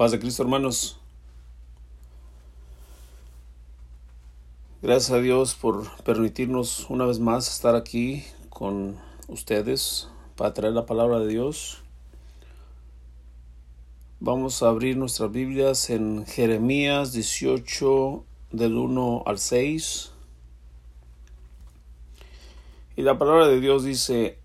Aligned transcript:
Paz 0.00 0.12
de 0.12 0.18
Cristo, 0.18 0.42
hermanos. 0.42 0.98
Gracias 4.80 5.10
a 5.10 5.20
Dios 5.20 5.54
por 5.54 6.02
permitirnos 6.04 6.88
una 6.88 7.04
vez 7.04 7.18
más 7.18 7.52
estar 7.52 7.74
aquí 7.74 8.24
con 8.48 8.96
ustedes 9.28 10.08
para 10.36 10.54
traer 10.54 10.72
la 10.72 10.86
palabra 10.86 11.18
de 11.18 11.28
Dios. 11.28 11.82
Vamos 14.20 14.62
a 14.62 14.70
abrir 14.70 14.96
nuestras 14.96 15.30
Biblias 15.32 15.90
en 15.90 16.24
Jeremías 16.24 17.12
18 17.12 18.24
del 18.52 18.78
1 18.78 19.24
al 19.26 19.38
6. 19.38 20.12
Y 22.96 23.02
la 23.02 23.18
palabra 23.18 23.48
de 23.48 23.60
Dios 23.60 23.84
dice, 23.84 24.39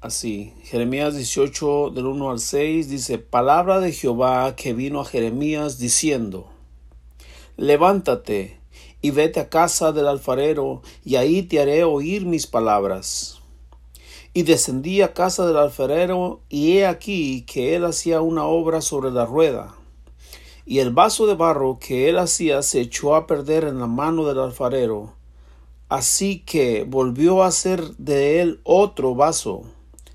así. 0.00 0.54
Jeremías 0.64 1.14
18 1.14 1.90
del 1.90 2.06
1 2.06 2.30
al 2.30 2.40
6 2.40 2.88
dice, 2.88 3.18
palabra 3.18 3.80
de 3.80 3.92
Jehová 3.92 4.56
que 4.56 4.72
vino 4.72 5.00
a 5.00 5.04
Jeremías 5.04 5.78
diciendo, 5.78 6.48
levántate 7.56 8.58
y 9.02 9.10
vete 9.10 9.40
a 9.40 9.48
casa 9.48 9.92
del 9.92 10.08
alfarero, 10.08 10.82
y 11.04 11.16
ahí 11.16 11.42
te 11.42 11.60
haré 11.60 11.84
oír 11.84 12.26
mis 12.26 12.46
palabras. 12.46 13.40
Y 14.34 14.42
descendí 14.42 15.00
a 15.00 15.14
casa 15.14 15.46
del 15.46 15.56
alfarero, 15.56 16.40
y 16.50 16.76
he 16.76 16.86
aquí 16.86 17.42
que 17.42 17.74
él 17.74 17.86
hacía 17.86 18.20
una 18.20 18.44
obra 18.44 18.82
sobre 18.82 19.10
la 19.10 19.24
rueda. 19.24 19.74
Y 20.66 20.80
el 20.80 20.90
vaso 20.90 21.26
de 21.26 21.34
barro 21.34 21.78
que 21.80 22.10
él 22.10 22.18
hacía 22.18 22.60
se 22.60 22.82
echó 22.82 23.14
a 23.14 23.26
perder 23.26 23.64
en 23.64 23.80
la 23.80 23.86
mano 23.86 24.26
del 24.26 24.38
alfarero, 24.38 25.14
así 25.88 26.40
que 26.40 26.84
volvió 26.86 27.42
a 27.42 27.46
hacer 27.46 27.96
de 27.96 28.42
él 28.42 28.60
otro 28.64 29.14
vaso 29.14 29.64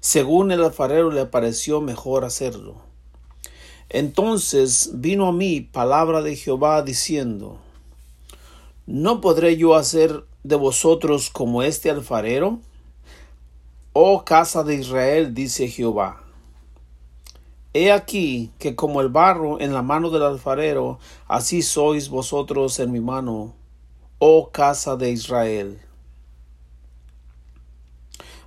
según 0.05 0.52
el 0.52 0.64
alfarero 0.64 1.09
le 1.09 1.26
pareció 1.26 1.82
mejor 1.82 2.26
hacerlo. 2.26 2.76
Entonces 3.89 4.92
vino 4.94 5.25
a 5.25 5.31
mí 5.31 5.62
palabra 5.62 6.22
de 6.22 6.36
Jehová 6.36 6.84
diciendo, 6.84 7.58
¿No 8.86 9.20
podré 9.20 9.58
yo 9.58 9.73
hacer 9.73 10.23
de 10.44 10.58
vosotros 10.58 11.31
como 11.31 11.64
este 11.64 11.89
alfarero? 11.89 12.59
Oh 13.94 14.23
casa 14.25 14.64
de 14.64 14.75
Israel, 14.75 15.34
dice 15.34 15.70
Jehová. 15.70 16.22
He 17.73 17.92
aquí 17.92 18.52
que 18.59 18.75
como 18.75 19.02
el 19.02 19.09
barro 19.09 19.59
en 19.59 19.73
la 19.73 19.81
mano 19.81 20.12
del 20.12 20.22
alfarero, 20.22 21.00
así 21.28 21.64
sois 21.64 22.09
vosotros 22.09 22.80
en 22.80 22.92
mi 22.92 23.00
mano, 23.00 23.56
oh 24.19 24.52
casa 24.52 24.97
de 24.97 25.09
Israel. 25.09 25.81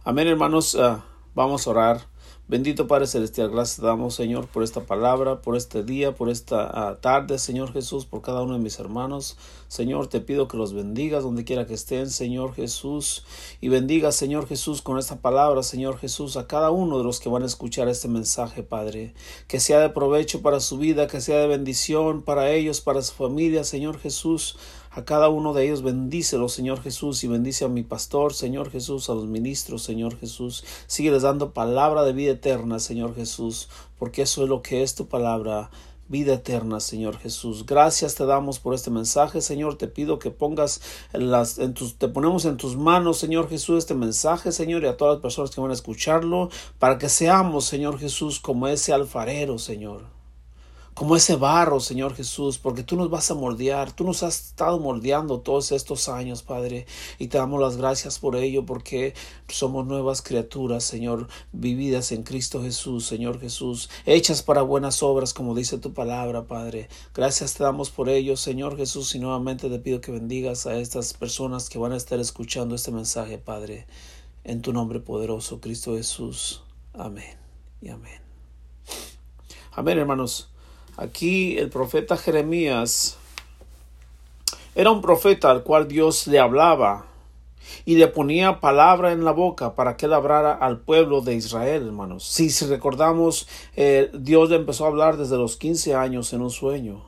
Amén, 0.05 0.29
hermanos. 0.29 0.77
Ah, 0.77 1.05
Vamos 1.39 1.69
a 1.69 1.71
orar. 1.71 2.01
Bendito 2.49 2.89
Padre 2.89 3.07
Celestial, 3.07 3.51
gracias 3.51 3.81
damos, 3.81 4.17
Señor, 4.17 4.49
por 4.49 4.65
esta 4.65 4.81
palabra, 4.81 5.41
por 5.41 5.55
este 5.55 5.85
día, 5.85 6.13
por 6.13 6.31
esta 6.31 6.67
ah, 6.67 6.97
tarde, 7.01 7.39
Señor 7.39 7.73
Jesús, 7.73 8.07
por 8.07 8.23
cada 8.23 8.43
uno 8.43 8.55
de 8.55 8.59
mis 8.59 8.81
hermanos. 8.81 9.37
Señor, 9.69 10.09
te 10.09 10.21
pido 10.21 10.49
que 10.49 10.57
los 10.57 10.73
bendigas 10.73 11.23
donde 11.23 11.45
quiera 11.45 11.65
que 11.65 11.75
estén, 11.75 12.11
Señor 12.11 12.55
Jesús, 12.55 13.25
y 13.61 13.69
bendiga, 13.69 14.11
Señor 14.11 14.49
Jesús, 14.49 14.83
con 14.83 14.99
esta 14.99 15.21
palabra, 15.21 15.63
Señor 15.63 15.99
Jesús, 15.99 16.37
a 16.37 16.49
cada 16.49 16.73
uno 16.73 16.99
de 16.99 17.05
los 17.05 17.21
que 17.21 17.29
van 17.29 17.45
a 17.45 17.47
escuchar 17.47 17.87
este 17.89 18.09
mensaje, 18.09 18.65
Padre. 18.65 19.15
Que 19.47 19.61
sea 19.61 19.79
de 19.79 19.91
provecho 19.91 20.43
para 20.43 20.59
su 20.59 20.77
vida, 20.77 21.07
que 21.07 21.21
sea 21.21 21.39
de 21.39 21.47
bendición 21.47 22.23
para 22.23 22.51
ellos, 22.51 22.81
para 22.81 23.03
su 23.03 23.15
familia, 23.15 23.63
Señor 23.63 24.01
Jesús. 24.01 24.57
A 24.99 25.05
cada 25.05 25.29
uno 25.29 25.53
de 25.53 25.65
ellos 25.65 25.83
bendícelo, 25.83 26.49
Señor 26.49 26.83
Jesús, 26.83 27.23
y 27.23 27.29
bendice 27.29 27.65
a 27.65 27.69
mi 27.69 27.85
pastor, 27.85 28.35
Señor 28.35 28.69
Jesús, 28.69 29.09
a 29.09 29.15
los 29.15 29.27
ministros, 29.27 29.85
Señor 29.85 30.19
Jesús. 30.19 30.65
Sígueles 30.89 31.23
dando 31.23 31.53
palabra 31.53 32.03
de 32.03 32.13
vida 32.13 32.33
eterna, 32.33 32.81
Señor 32.81 33.15
Jesús, 33.15 33.69
porque 33.97 34.23
eso 34.23 34.43
es 34.43 34.49
lo 34.49 34.61
que 34.61 34.83
es 34.83 34.97
tu 34.97 35.07
palabra 35.07 35.71
vida 36.09 36.35
eterna, 36.35 36.81
Señor 36.81 37.17
Jesús. 37.17 37.65
Gracias 37.65 38.17
te 38.17 38.27
damos 38.27 38.59
por 38.59 38.75
este 38.75 38.91
mensaje, 38.91 39.41
Señor. 39.41 39.79
Te 39.79 39.87
pido 39.87 40.19
que 40.19 40.33
pongas 40.33 40.81
en 41.13 41.31
las, 41.31 41.61
en 41.61 41.75
tus, 41.75 41.95
te 41.95 42.09
ponemos 42.09 42.45
en 42.45 42.57
tus 42.57 42.77
manos, 42.77 43.19
Señor 43.19 43.49
Jesús, 43.49 43.79
este 43.79 43.95
mensaje, 43.95 44.51
Señor, 44.51 44.83
y 44.83 44.89
a 44.89 44.97
todas 44.97 45.15
las 45.15 45.23
personas 45.23 45.53
que 45.53 45.61
van 45.61 45.71
a 45.71 45.75
escucharlo, 45.75 46.51
para 46.81 46.99
que 46.99 47.09
seamos, 47.09 47.67
Señor 47.67 48.01
Jesús, 48.01 48.41
como 48.41 48.67
ese 48.67 48.93
alfarero, 48.93 49.61
Señor 49.61 50.18
como 50.99 51.15
ese 51.15 51.37
barro, 51.37 51.79
Señor 51.79 52.17
Jesús, 52.17 52.59
porque 52.59 52.83
tú 52.83 52.97
nos 52.97 53.09
vas 53.09 53.31
a 53.31 53.35
moldear, 53.35 53.93
tú 53.93 54.03
nos 54.03 54.25
has 54.25 54.49
estado 54.49 54.81
moldeando 54.81 55.39
todos 55.39 55.71
estos 55.71 56.09
años, 56.09 56.43
Padre, 56.43 56.87
y 57.21 57.29
te 57.29 57.39
damos 57.39 57.61
las 57.61 57.77
gracias 57.77 58.19
por 58.19 58.35
ello, 58.35 58.67
porque 58.67 59.15
somos 59.47 59.87
nuevas 59.87 60.23
criaturas, 60.23 60.83
Señor, 60.83 61.29
vividas 61.53 62.11
en 62.11 62.25
Cristo 62.25 62.65
Jesús, 62.65 63.07
Señor 63.07 63.39
Jesús, 63.39 63.89
hechas 64.07 64.43
para 64.43 64.63
buenas 64.63 65.01
obras, 65.05 65.35
como 65.35 65.55
dice 65.55 65.79
tu 65.79 65.95
palabra, 65.95 66.49
Padre. 66.49 66.89
Gracias 67.15 67.55
te 67.55 67.63
damos 67.63 67.91
por 67.91 68.09
ello, 68.09 68.37
Señor 68.37 68.77
Jesús, 68.77 69.15
y 69.15 69.21
nuevamente 69.21 69.71
te 69.71 69.79
pido 69.79 70.01
que 70.01 70.11
bendigas 70.11 70.67
a 70.67 70.81
estas 70.81 71.15
personas 71.15 71.69
que 71.69 71.79
van 71.79 71.93
a 71.93 71.97
estar 71.97 72.19
escuchando 72.19 72.75
este 72.75 72.91
mensaje, 72.91 73.39
Padre, 73.39 73.87
en 74.43 74.63
tu 74.63 74.73
nombre 74.73 74.99
poderoso, 74.99 75.61
Cristo 75.61 75.95
Jesús. 75.95 76.65
Amén 76.93 77.39
y 77.81 77.91
amén. 77.91 78.21
Amén, 79.71 79.99
hermanos. 79.99 80.51
Aquí 80.99 81.57
el 81.57 81.71
profeta 81.71 82.17
Jeremías 82.17 83.19
era 84.75 84.91
un 84.91 85.01
profeta 85.01 85.49
al 85.49 85.63
cual 85.63 85.87
Dios 85.87 86.27
le 86.27 86.41
hablaba 86.41 87.07
y 87.85 87.95
le 87.95 88.09
ponía 88.09 88.59
palabra 88.59 89.13
en 89.13 89.25
la 89.25 89.31
boca 89.31 89.77
para 89.77 89.97
que 89.97 90.07
él 90.07 90.13
hablara 90.13 90.53
al 90.53 90.81
pueblo 90.81 91.21
de 91.21 91.37
Israel, 91.37 91.87
hermanos. 91.87 92.25
Si, 92.25 92.49
recordamos, 92.67 93.47
eh, 93.77 94.11
Dios 94.13 94.51
le 94.51 94.57
empezó 94.57 94.87
a 94.87 94.89
hablar 94.89 95.17
desde 95.19 95.37
los 95.37 95.57
15 95.57 95.95
años 95.95 96.33
en 96.33 96.43
un 96.43 96.51
sueño. 96.51 97.05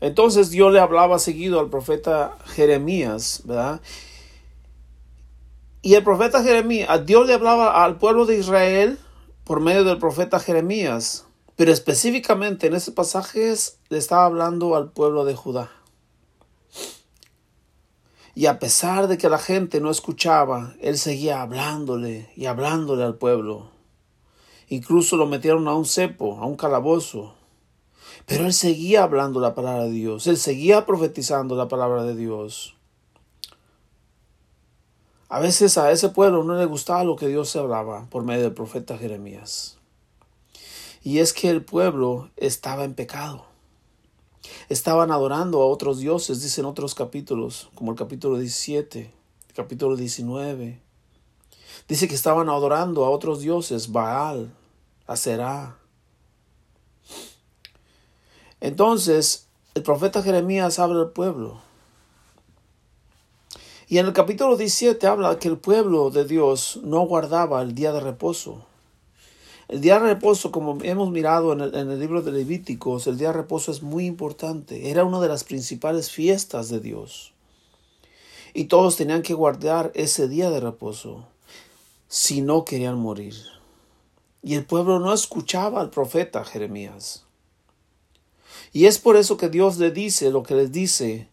Entonces 0.00 0.48
Dios 0.48 0.72
le 0.72 0.80
hablaba 0.80 1.18
seguido 1.18 1.60
al 1.60 1.68
profeta 1.68 2.38
Jeremías, 2.46 3.42
¿verdad? 3.44 3.82
Y 5.82 5.92
el 5.92 6.02
profeta 6.02 6.42
Jeremías, 6.42 7.04
Dios 7.04 7.26
le 7.26 7.34
hablaba 7.34 7.84
al 7.84 7.98
pueblo 7.98 8.24
de 8.24 8.38
Israel 8.38 8.98
por 9.44 9.60
medio 9.60 9.84
del 9.84 9.98
profeta 9.98 10.40
Jeremías. 10.40 11.26
Pero 11.62 11.70
específicamente 11.70 12.66
en 12.66 12.74
ese 12.74 12.90
pasaje 12.90 13.54
le 13.88 13.96
estaba 13.96 14.24
hablando 14.24 14.74
al 14.74 14.90
pueblo 14.90 15.24
de 15.24 15.36
Judá. 15.36 15.70
Y 18.34 18.46
a 18.46 18.58
pesar 18.58 19.06
de 19.06 19.16
que 19.16 19.28
la 19.28 19.38
gente 19.38 19.80
no 19.80 19.88
escuchaba, 19.88 20.74
él 20.80 20.98
seguía 20.98 21.40
hablándole 21.40 22.28
y 22.34 22.46
hablándole 22.46 23.04
al 23.04 23.14
pueblo. 23.14 23.70
Incluso 24.70 25.16
lo 25.16 25.26
metieron 25.26 25.68
a 25.68 25.74
un 25.74 25.84
cepo, 25.84 26.36
a 26.40 26.46
un 26.46 26.56
calabozo. 26.56 27.36
Pero 28.26 28.44
él 28.46 28.54
seguía 28.54 29.04
hablando 29.04 29.38
la 29.38 29.54
palabra 29.54 29.84
de 29.84 29.92
Dios, 29.92 30.26
él 30.26 30.38
seguía 30.38 30.84
profetizando 30.84 31.54
la 31.54 31.68
palabra 31.68 32.02
de 32.02 32.16
Dios. 32.16 32.74
A 35.28 35.38
veces 35.38 35.78
a 35.78 35.92
ese 35.92 36.08
pueblo 36.08 36.42
no 36.42 36.56
le 36.56 36.66
gustaba 36.66 37.04
lo 37.04 37.14
que 37.14 37.28
Dios 37.28 37.50
se 37.50 37.60
hablaba 37.60 38.06
por 38.10 38.24
medio 38.24 38.42
del 38.42 38.52
profeta 38.52 38.98
Jeremías. 38.98 39.78
Y 41.02 41.18
es 41.18 41.32
que 41.32 41.50
el 41.50 41.64
pueblo 41.64 42.30
estaba 42.36 42.84
en 42.84 42.94
pecado. 42.94 43.46
Estaban 44.68 45.10
adorando 45.10 45.62
a 45.62 45.66
otros 45.66 45.98
dioses, 45.98 46.42
dicen 46.42 46.64
otros 46.64 46.94
capítulos, 46.94 47.70
como 47.74 47.90
el 47.92 47.98
capítulo 47.98 48.38
17, 48.38 49.00
el 49.48 49.54
capítulo 49.54 49.96
19. 49.96 50.80
Dice 51.88 52.08
que 52.08 52.14
estaban 52.14 52.48
adorando 52.48 53.04
a 53.04 53.10
otros 53.10 53.40
dioses, 53.40 53.90
Baal, 53.90 54.52
Aserá. 55.06 55.78
Entonces, 58.60 59.48
el 59.74 59.82
profeta 59.82 60.22
Jeremías 60.22 60.78
habla 60.78 61.00
al 61.00 61.10
pueblo. 61.10 61.60
Y 63.88 63.98
en 63.98 64.06
el 64.06 64.12
capítulo 64.12 64.56
17 64.56 65.06
habla 65.06 65.38
que 65.38 65.48
el 65.48 65.58
pueblo 65.58 66.10
de 66.10 66.24
Dios 66.24 66.78
no 66.82 67.00
guardaba 67.06 67.60
el 67.60 67.74
día 67.74 67.92
de 67.92 68.00
reposo. 68.00 68.64
El 69.72 69.80
día 69.80 69.98
de 69.98 70.12
reposo, 70.12 70.52
como 70.52 70.76
hemos 70.82 71.10
mirado 71.10 71.54
en 71.54 71.90
el, 71.90 71.98
libro 71.98 72.20
de 72.20 72.30
Levíticos, 72.30 73.06
el 73.06 73.16
día 73.16 73.28
de 73.28 73.38
reposo 73.38 73.72
es 73.72 73.80
muy 73.80 74.04
importante. 74.04 74.90
Era 74.90 75.06
una 75.06 75.18
de 75.18 75.28
las 75.28 75.44
principales 75.44 76.10
fiestas 76.10 76.68
de 76.68 76.78
Dios. 76.78 77.32
Y 78.52 78.64
todos 78.64 78.96
tenían 78.96 79.22
que 79.22 79.32
guardar 79.32 79.90
ese 79.94 80.28
día 80.28 80.50
de 80.50 80.60
reposo 80.60 81.24
si 82.06 82.42
no 82.42 82.66
querían 82.66 82.98
morir. 82.98 83.34
Y 84.42 84.56
el 84.56 84.66
pueblo 84.66 84.98
no 84.98 85.14
escuchaba 85.14 85.80
al 85.80 85.88
profeta 85.88 86.44
Jeremías. 86.44 87.24
Y 88.74 88.84
es 88.84 88.98
por 88.98 89.16
eso 89.16 89.38
que 89.38 89.48
Dios 89.48 89.78
le 89.78 89.90
dice 89.90 90.30
lo 90.30 90.42
que 90.42 90.54
les 90.54 90.70
dice 90.70 91.30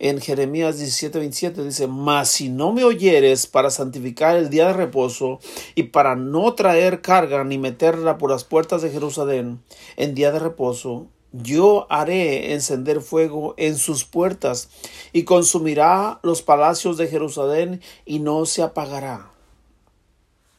en 0.00 0.18
Jeremías 0.18 0.78
17, 0.78 1.18
27 1.18 1.62
dice, 1.62 1.86
mas 1.86 2.30
si 2.30 2.48
no 2.48 2.72
me 2.72 2.84
oyeres 2.84 3.46
para 3.46 3.70
santificar 3.70 4.34
el 4.34 4.48
día 4.48 4.66
de 4.66 4.72
reposo 4.72 5.40
y 5.74 5.84
para 5.84 6.16
no 6.16 6.54
traer 6.54 7.02
carga 7.02 7.44
ni 7.44 7.58
meterla 7.58 8.16
por 8.16 8.30
las 8.30 8.44
puertas 8.44 8.80
de 8.80 8.90
Jerusalén 8.90 9.60
en 9.96 10.14
día 10.14 10.32
de 10.32 10.38
reposo, 10.38 11.08
yo 11.32 11.86
haré 11.90 12.54
encender 12.54 13.02
fuego 13.02 13.54
en 13.58 13.76
sus 13.76 14.04
puertas 14.04 14.70
y 15.12 15.24
consumirá 15.24 16.18
los 16.22 16.40
palacios 16.40 16.96
de 16.96 17.06
Jerusalén 17.06 17.82
y 18.06 18.20
no 18.20 18.46
se 18.46 18.62
apagará. 18.62 19.30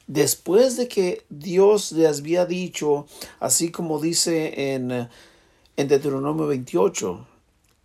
después 0.05 0.77
de 0.77 0.87
que 0.87 1.23
Dios 1.29 1.93
les 1.93 2.19
había 2.19 2.45
dicho, 2.45 3.05
así 3.39 3.71
como 3.71 3.99
dice 3.99 4.73
en, 4.73 5.09
en 5.77 5.87
Deuteronomio 5.87 6.47
28, 6.47 7.27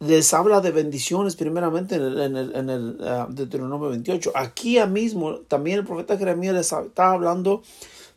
les 0.00 0.34
habla 0.34 0.60
de 0.60 0.70
bendiciones 0.72 1.37
primeramente 1.37 1.94
en 1.94 2.02
el, 2.02 2.20
en 2.20 2.37
el, 2.37 2.54
en 2.54 2.70
uh, 2.70 3.26
Deuteronomio 3.31 3.88
28. 3.88 4.32
Aquí 4.34 4.78
mismo 4.87 5.37
también 5.48 5.78
el 5.78 5.87
profeta 5.87 6.19
Jeremías 6.19 6.54
les 6.54 6.72
estaba 6.72 7.12
hablando 7.12 7.62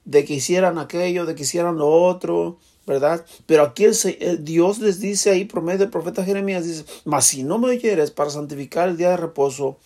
de 0.05 0.25
que 0.25 0.33
hicieran 0.33 0.77
aquello, 0.77 1.25
de 1.25 1.35
que 1.35 1.43
hicieran 1.43 1.77
lo 1.77 1.87
otro, 1.87 2.57
¿verdad? 2.85 3.25
Pero 3.45 3.63
aquí 3.63 3.85
el, 3.85 4.43
Dios 4.43 4.79
les 4.79 4.99
dice 4.99 5.29
ahí, 5.29 5.45
por 5.45 5.61
medio 5.61 5.79
del 5.79 5.89
profeta 5.89 6.25
Jeremías, 6.25 6.65
dice, 6.65 6.83
mas 7.05 7.25
si 7.25 7.43
no 7.43 7.59
me 7.59 7.69
oyeres 7.69 8.11
para 8.11 8.29
santificar 8.29 8.89
el 8.89 8.97
día 8.97 9.11
de 9.11 9.17
reposo 9.17 9.77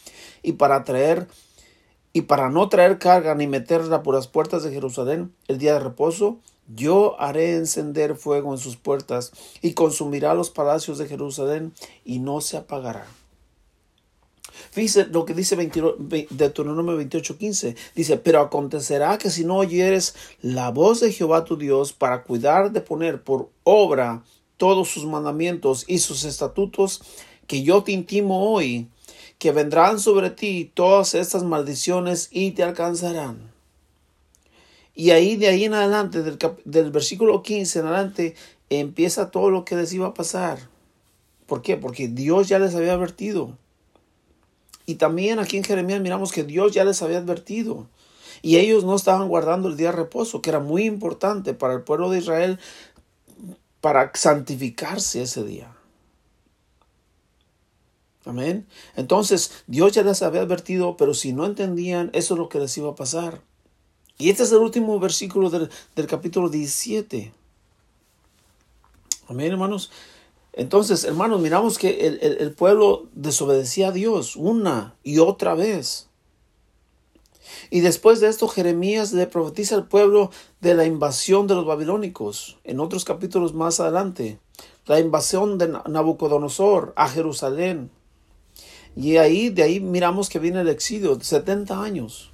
y 0.41 0.53
para 0.53 0.83
traer 0.83 1.27
y 2.13 2.21
para 2.21 2.49
no 2.49 2.69
traer 2.69 2.99
carga 2.99 3.35
ni 3.35 3.47
meterla 3.47 4.03
por 4.03 4.15
las 4.15 4.27
puertas 4.27 4.63
de 4.63 4.71
Jerusalén 4.71 5.33
el 5.47 5.57
día 5.57 5.73
de 5.73 5.79
reposo, 5.79 6.39
yo 6.67 7.19
haré 7.19 7.55
encender 7.55 8.15
fuego 8.15 8.53
en 8.53 8.59
sus 8.59 8.77
puertas 8.77 9.31
y 9.61 9.73
consumirá 9.73 10.33
los 10.33 10.49
palacios 10.49 10.97
de 10.97 11.07
Jerusalén 11.07 11.73
y 12.05 12.19
no 12.19 12.41
se 12.41 12.57
apagará. 12.57 13.05
Fíjese 14.71 15.05
lo 15.05 15.25
que 15.25 15.33
dice 15.33 15.55
Deuteronomio 15.55 16.97
28:15. 16.97 17.75
Dice, 17.95 18.17
pero 18.17 18.41
acontecerá 18.41 19.17
que 19.17 19.29
si 19.29 19.45
no 19.45 19.57
oyeres 19.57 20.15
la 20.41 20.71
voz 20.71 20.99
de 20.99 21.11
Jehová 21.11 21.45
tu 21.45 21.57
Dios 21.57 21.93
para 21.93 22.23
cuidar 22.23 22.71
de 22.71 22.81
poner 22.81 23.21
por 23.23 23.49
obra 23.63 24.23
todos 24.57 24.89
sus 24.89 25.05
mandamientos 25.05 25.85
y 25.87 25.99
sus 25.99 26.23
estatutos 26.23 27.01
que 27.47 27.63
yo 27.63 27.83
te 27.83 27.91
intimo 27.91 28.51
hoy, 28.51 28.87
que 29.37 29.51
vendrán 29.51 29.99
sobre 29.99 30.29
ti 30.29 30.71
todas 30.73 31.15
estas 31.15 31.43
maldiciones 31.43 32.29
y 32.31 32.51
te 32.51 32.63
alcanzarán. 32.63 33.52
Y 34.95 35.11
ahí 35.11 35.35
de 35.35 35.47
ahí 35.47 35.65
en 35.65 35.73
adelante, 35.73 36.21
del, 36.21 36.37
del 36.65 36.91
versículo 36.91 37.41
15 37.41 37.79
en 37.79 37.85
adelante, 37.87 38.35
empieza 38.69 39.31
todo 39.31 39.49
lo 39.49 39.65
que 39.65 39.75
les 39.75 39.93
iba 39.93 40.07
a 40.07 40.13
pasar. 40.13 40.59
¿Por 41.47 41.61
qué? 41.61 41.77
Porque 41.77 42.07
Dios 42.07 42.47
ya 42.47 42.59
les 42.59 42.75
había 42.75 42.93
advertido. 42.93 43.57
Y 44.85 44.95
también 44.95 45.39
aquí 45.39 45.57
en 45.57 45.63
Jeremías 45.63 46.01
miramos 46.01 46.31
que 46.31 46.43
Dios 46.43 46.73
ya 46.73 46.83
les 46.83 47.01
había 47.01 47.17
advertido. 47.17 47.87
Y 48.41 48.57
ellos 48.57 48.83
no 48.83 48.95
estaban 48.95 49.29
guardando 49.29 49.69
el 49.69 49.77
día 49.77 49.91
de 49.91 49.97
reposo, 49.97 50.41
que 50.41 50.49
era 50.49 50.59
muy 50.59 50.83
importante 50.83 51.53
para 51.53 51.73
el 51.73 51.81
pueblo 51.81 52.09
de 52.09 52.19
Israel 52.19 52.59
para 53.79 54.11
santificarse 54.13 55.21
ese 55.21 55.43
día. 55.43 55.73
Amén. 58.25 58.65
Entonces, 58.95 59.63
Dios 59.67 59.91
ya 59.93 60.03
les 60.03 60.21
había 60.21 60.41
advertido, 60.41 60.95
pero 60.97 61.13
si 61.13 61.33
no 61.33 61.45
entendían, 61.45 62.09
eso 62.13 62.33
es 62.33 62.39
lo 62.39 62.49
que 62.49 62.59
les 62.59 62.77
iba 62.77 62.91
a 62.91 62.95
pasar. 62.95 63.41
Y 64.17 64.29
este 64.29 64.43
es 64.43 64.51
el 64.51 64.59
último 64.59 64.99
versículo 64.99 65.49
del, 65.49 65.69
del 65.95 66.07
capítulo 66.07 66.49
17. 66.49 67.33
Amén, 69.27 69.51
hermanos. 69.51 69.89
Entonces, 70.53 71.03
hermanos, 71.03 71.41
miramos 71.41 71.79
que 71.79 72.19
el, 72.39 72.51
pueblo 72.53 73.07
desobedecía 73.13 73.87
a 73.87 73.91
Dios 73.91 74.35
una 74.35 74.95
y 75.03 75.17
otra 75.17 75.55
vez. 75.55 76.09
Y 77.71 77.79
después 77.79 78.19
de 78.19 78.27
esto, 78.27 78.47
Jeremías 78.47 79.13
le 79.13 79.25
profetiza 79.25 79.75
al 79.75 79.87
pueblo 79.87 80.29
de 80.61 80.75
la 80.75 80.85
invasión 80.85 81.47
de 81.47 81.55
los 81.55 81.65
babilónicos. 81.65 82.59
En 82.63 82.79
otros 82.79 83.03
capítulos 83.03 83.55
más 83.55 83.79
adelante, 83.79 84.39
la 84.85 84.99
invasión 84.99 85.57
de 85.57 85.69
Nabucodonosor 85.89 86.93
a 86.95 87.09
Jerusalén. 87.09 87.89
Y 88.95 89.17
ahí, 89.17 89.49
de 89.49 89.63
ahí 89.63 89.79
miramos 89.79 90.29
que 90.29 90.37
viene 90.37 90.61
el 90.61 90.69
exilio, 90.69 91.19
70 91.19 91.81
años. 91.81 92.32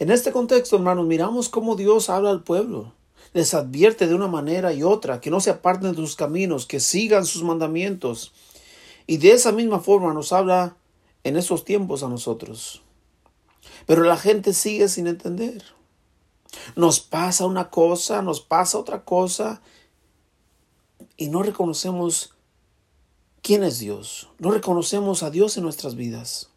En 0.00 0.10
este 0.10 0.32
contexto, 0.32 0.74
hermanos, 0.74 1.06
miramos 1.06 1.48
cómo 1.48 1.76
Dios 1.76 2.10
habla 2.10 2.30
al 2.30 2.42
pueblo 2.42 2.94
les 3.32 3.54
advierte 3.54 4.06
de 4.06 4.14
una 4.14 4.26
manera 4.26 4.72
y 4.72 4.82
otra, 4.82 5.20
que 5.20 5.30
no 5.30 5.40
se 5.40 5.50
aparten 5.50 5.92
de 5.92 5.96
sus 5.96 6.16
caminos, 6.16 6.66
que 6.66 6.80
sigan 6.80 7.24
sus 7.24 7.42
mandamientos. 7.42 8.32
Y 9.06 9.18
de 9.18 9.32
esa 9.32 9.52
misma 9.52 9.80
forma 9.80 10.12
nos 10.12 10.32
habla 10.32 10.76
en 11.22 11.36
esos 11.36 11.64
tiempos 11.64 12.02
a 12.02 12.08
nosotros. 12.08 12.82
Pero 13.86 14.02
la 14.02 14.16
gente 14.16 14.52
sigue 14.52 14.88
sin 14.88 15.06
entender. 15.06 15.62
Nos 16.74 17.00
pasa 17.00 17.46
una 17.46 17.70
cosa, 17.70 18.22
nos 18.22 18.40
pasa 18.40 18.78
otra 18.78 19.04
cosa, 19.04 19.62
y 21.16 21.28
no 21.28 21.42
reconocemos 21.42 22.34
quién 23.42 23.62
es 23.62 23.78
Dios. 23.78 24.28
No 24.38 24.50
reconocemos 24.50 25.22
a 25.22 25.30
Dios 25.30 25.56
en 25.56 25.64
nuestras 25.64 25.94
vidas. 25.94 26.49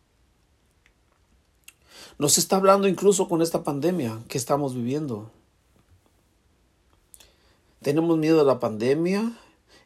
Nos 2.20 2.38
está 2.38 2.58
hablando 2.58 2.88
incluso 2.88 3.28
con 3.28 3.42
esta 3.42 3.64
pandemia 3.64 4.20
que 4.28 4.38
estamos 4.38 4.76
viviendo. 4.76 5.32
Tenemos 7.82 8.18
miedo 8.18 8.42
a 8.42 8.46
la 8.46 8.60
pandemia 8.60 9.34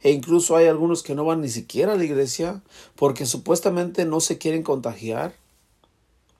e 0.01 0.11
incluso 0.11 0.55
hay 0.55 0.67
algunos 0.67 1.03
que 1.03 1.15
no 1.15 1.23
van 1.23 1.41
ni 1.41 1.49
siquiera 1.49 1.93
a 1.93 1.95
la 1.95 2.03
iglesia 2.03 2.61
porque 2.95 3.25
supuestamente 3.25 4.05
no 4.05 4.19
se 4.19 4.37
quieren 4.37 4.61
contagiar. 4.61 5.35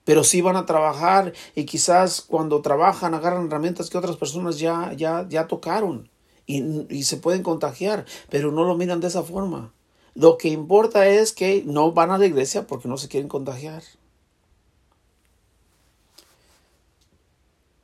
Pero 0.04 0.24
sí 0.24 0.40
van 0.40 0.56
a 0.56 0.66
trabajar 0.66 1.32
y 1.54 1.64
quizás 1.64 2.20
cuando 2.20 2.62
trabajan 2.62 3.14
agarran 3.14 3.46
herramientas 3.46 3.90
que 3.90 3.98
otras 3.98 4.16
personas 4.16 4.58
ya, 4.58 4.92
ya, 4.94 5.26
ya 5.28 5.48
tocaron 5.48 6.08
y, 6.46 6.86
y 6.94 7.04
se 7.04 7.16
pueden 7.16 7.42
contagiar, 7.42 8.06
pero 8.30 8.52
no 8.52 8.64
lo 8.64 8.76
miran 8.76 9.00
de 9.00 9.08
esa 9.08 9.22
forma. 9.22 9.72
Lo 10.14 10.36
que 10.38 10.48
importa 10.48 11.08
es 11.08 11.32
que 11.32 11.62
no 11.66 11.92
van 11.92 12.10
a 12.10 12.18
la 12.18 12.26
iglesia 12.26 12.66
porque 12.66 12.88
no 12.88 12.96
se 12.96 13.08
quieren 13.08 13.28
contagiar. 13.28 13.82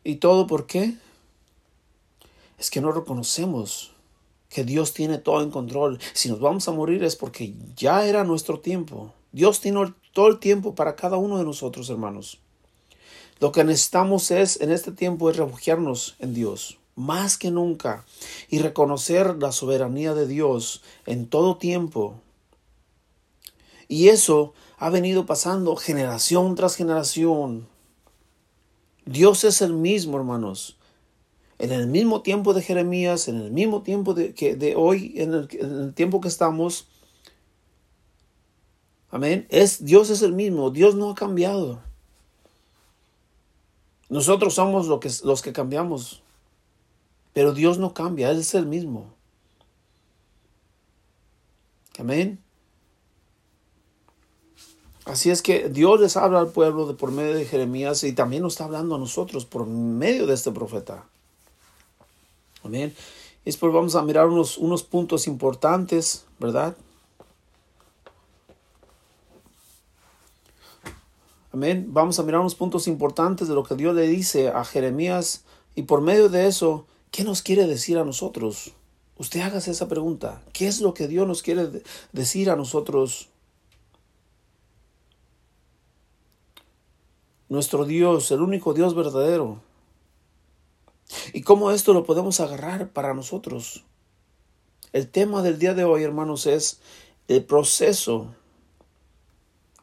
¿Y 0.05 0.17
todo 0.17 0.47
por 0.47 0.67
qué? 0.67 0.95
es 2.59 2.71
que 2.71 2.81
no 2.81 2.93
reconocemos 2.93 3.93
que 4.49 4.65
Dios 4.65 4.95
tiene 4.95 5.19
todo 5.19 5.43
en 5.43 5.51
control. 5.51 5.99
Si 6.13 6.29
nos 6.29 6.41
vamos 6.41 6.69
a 6.69 6.73
morir 6.73 7.03
es 7.05 7.17
porque 7.17 7.55
ya 7.77 8.07
era 8.07 8.25
nuestro 8.25 8.61
tiempo. 8.61 9.13
Dios 9.33 9.61
tiene 9.61 9.93
todo 10.13 10.29
el 10.29 10.39
tiempo 10.39 10.75
para 10.75 10.97
cada 10.97 11.17
uno 11.17 11.39
de 11.39 11.45
nosotros, 11.45 11.91
hermanos. 11.91 12.39
Lo 13.41 13.53
que 13.53 13.65
necesitamos 13.65 14.31
es 14.31 14.61
en 14.61 14.71
este 14.71 14.93
tiempo 14.93 15.29
es 15.29 15.37
refugiarnos 15.37 16.17
en 16.19 16.35
Dios 16.35 16.79
más 16.97 17.37
que 17.37 17.51
nunca 17.51 18.05
y 18.49 18.61
reconocer 18.61 19.37
la 19.39 19.51
soberanía 19.51 20.15
de 20.15 20.29
Dios 20.29 20.81
en 21.07 21.27
todo 21.27 21.57
tiempo. 21.57 22.21
Y 23.89 24.09
eso 24.09 24.55
ha 24.79 24.91
venido 24.91 25.27
pasando 25.27 25.75
generación 25.75 26.55
tras 26.55 26.77
generación. 26.77 27.67
Dios 29.05 29.45
es 29.45 29.63
el 29.63 29.73
mismo, 29.73 30.17
hermanos 30.17 30.77
en 31.59 31.73
el 31.73 31.87
mismo 31.87 32.21
tiempo 32.21 32.53
de 32.53 32.61
Jeremías, 32.63 33.27
en 33.29 33.41
el 33.41 33.51
mismo 33.51 33.83
tiempo 33.83 34.13
de, 34.13 34.35
que 34.35 34.55
de 34.55 34.77
hoy, 34.77 35.15
en 35.17 35.33
el, 35.33 35.95
tiempo 35.95 36.21
que 36.21 36.29
estamos. 36.29 36.89
Amén. 39.11 39.47
Es, 39.49 39.83
Dios 39.83 40.11
es 40.11 40.21
el 40.21 40.35
mismo, 40.35 40.71
Dios 40.71 40.95
no 40.95 41.11
ha 41.11 41.15
cambiado. 41.15 41.81
Nosotros 44.11 44.55
somos 44.55 44.89
lo 44.89 45.01
que, 45.01 45.11
los 45.25 45.41
que 45.41 45.55
cambiamos, 45.55 46.23
pero 47.33 47.55
Dios 47.55 47.79
no 47.79 47.95
cambia, 47.95 48.31
Él 48.31 48.41
es 48.41 48.55
el 48.55 48.67
mismo. 48.67 49.15
Amén. 51.99 52.44
Así 55.05 55.31
es 55.31 55.43
que 55.43 55.69
Dios 55.69 56.01
les 56.01 56.17
habla 56.17 56.41
al 56.41 56.49
pueblo 56.49 56.87
de 56.87 56.95
por 56.95 57.13
medio 57.13 57.35
de 57.35 57.45
Jeremías 57.45 58.03
y 58.05 58.13
también 58.13 58.43
nos 58.43 58.55
está 58.55 58.65
hablando 58.65 58.95
a 58.95 58.99
nosotros 58.99 59.45
por 59.45 59.67
medio 59.67 60.27
de 60.27 60.35
este 60.35 60.51
profeta. 60.51 61.05
Amén. 62.63 62.95
Después 63.45 63.73
vamos 63.73 63.95
a 63.95 64.03
mirar 64.03 64.27
unos, 64.27 64.57
unos 64.57 64.83
puntos 64.83 65.27
importantes, 65.27 66.25
¿verdad? 66.39 66.75
Amén. 71.53 71.87
Vamos 71.91 72.19
a 72.19 72.23
mirar 72.23 72.41
unos 72.41 72.55
puntos 72.55 72.89
importantes 72.89 73.47
de 73.47 73.55
lo 73.55 73.63
que 73.63 73.75
Dios 73.75 73.95
le 73.95 74.09
dice 74.09 74.49
a 74.49 74.65
Jeremías 74.65 75.45
y 75.75 75.83
por 75.83 76.01
medio 76.01 76.31
de 76.31 76.47
eso, 76.47 76.87
¿qué 77.11 77.25
nos 77.25 77.43
quiere 77.43 77.67
decir 77.67 77.99
a 77.99 78.05
nosotros? 78.05 78.73
Usted 79.19 79.41
hágase 79.41 79.71
esa 79.71 79.87
pregunta. 79.87 80.43
¿Qué 80.55 80.67
es 80.67 80.81
lo 80.81 80.95
que 80.95 81.07
Dios 81.07 81.29
nos 81.29 81.43
quiere 81.43 81.83
decir 82.13 82.49
a 82.49 82.57
nosotros? 82.57 83.29
Nuestro 87.55 87.85
Dios, 87.85 88.33
el 88.33 88.41
único 88.41 88.75
Dios 88.75 88.97
verdadero, 88.97 89.61
¿Y 91.33 91.43
cómo 91.43 91.71
esto 91.71 91.93
lo 91.93 92.05
podemos 92.05 92.41
agarrar 92.41 92.89
para 92.89 93.15
nosotros? 93.15 93.85
El 94.93 95.09
tema 95.09 95.41
del 95.41 95.61
día 95.61 95.73
de 95.73 95.85
hoy, 95.85 96.03
hermanos, 96.03 96.49
es 96.49 96.81
el 97.29 97.45
proceso 97.45 98.35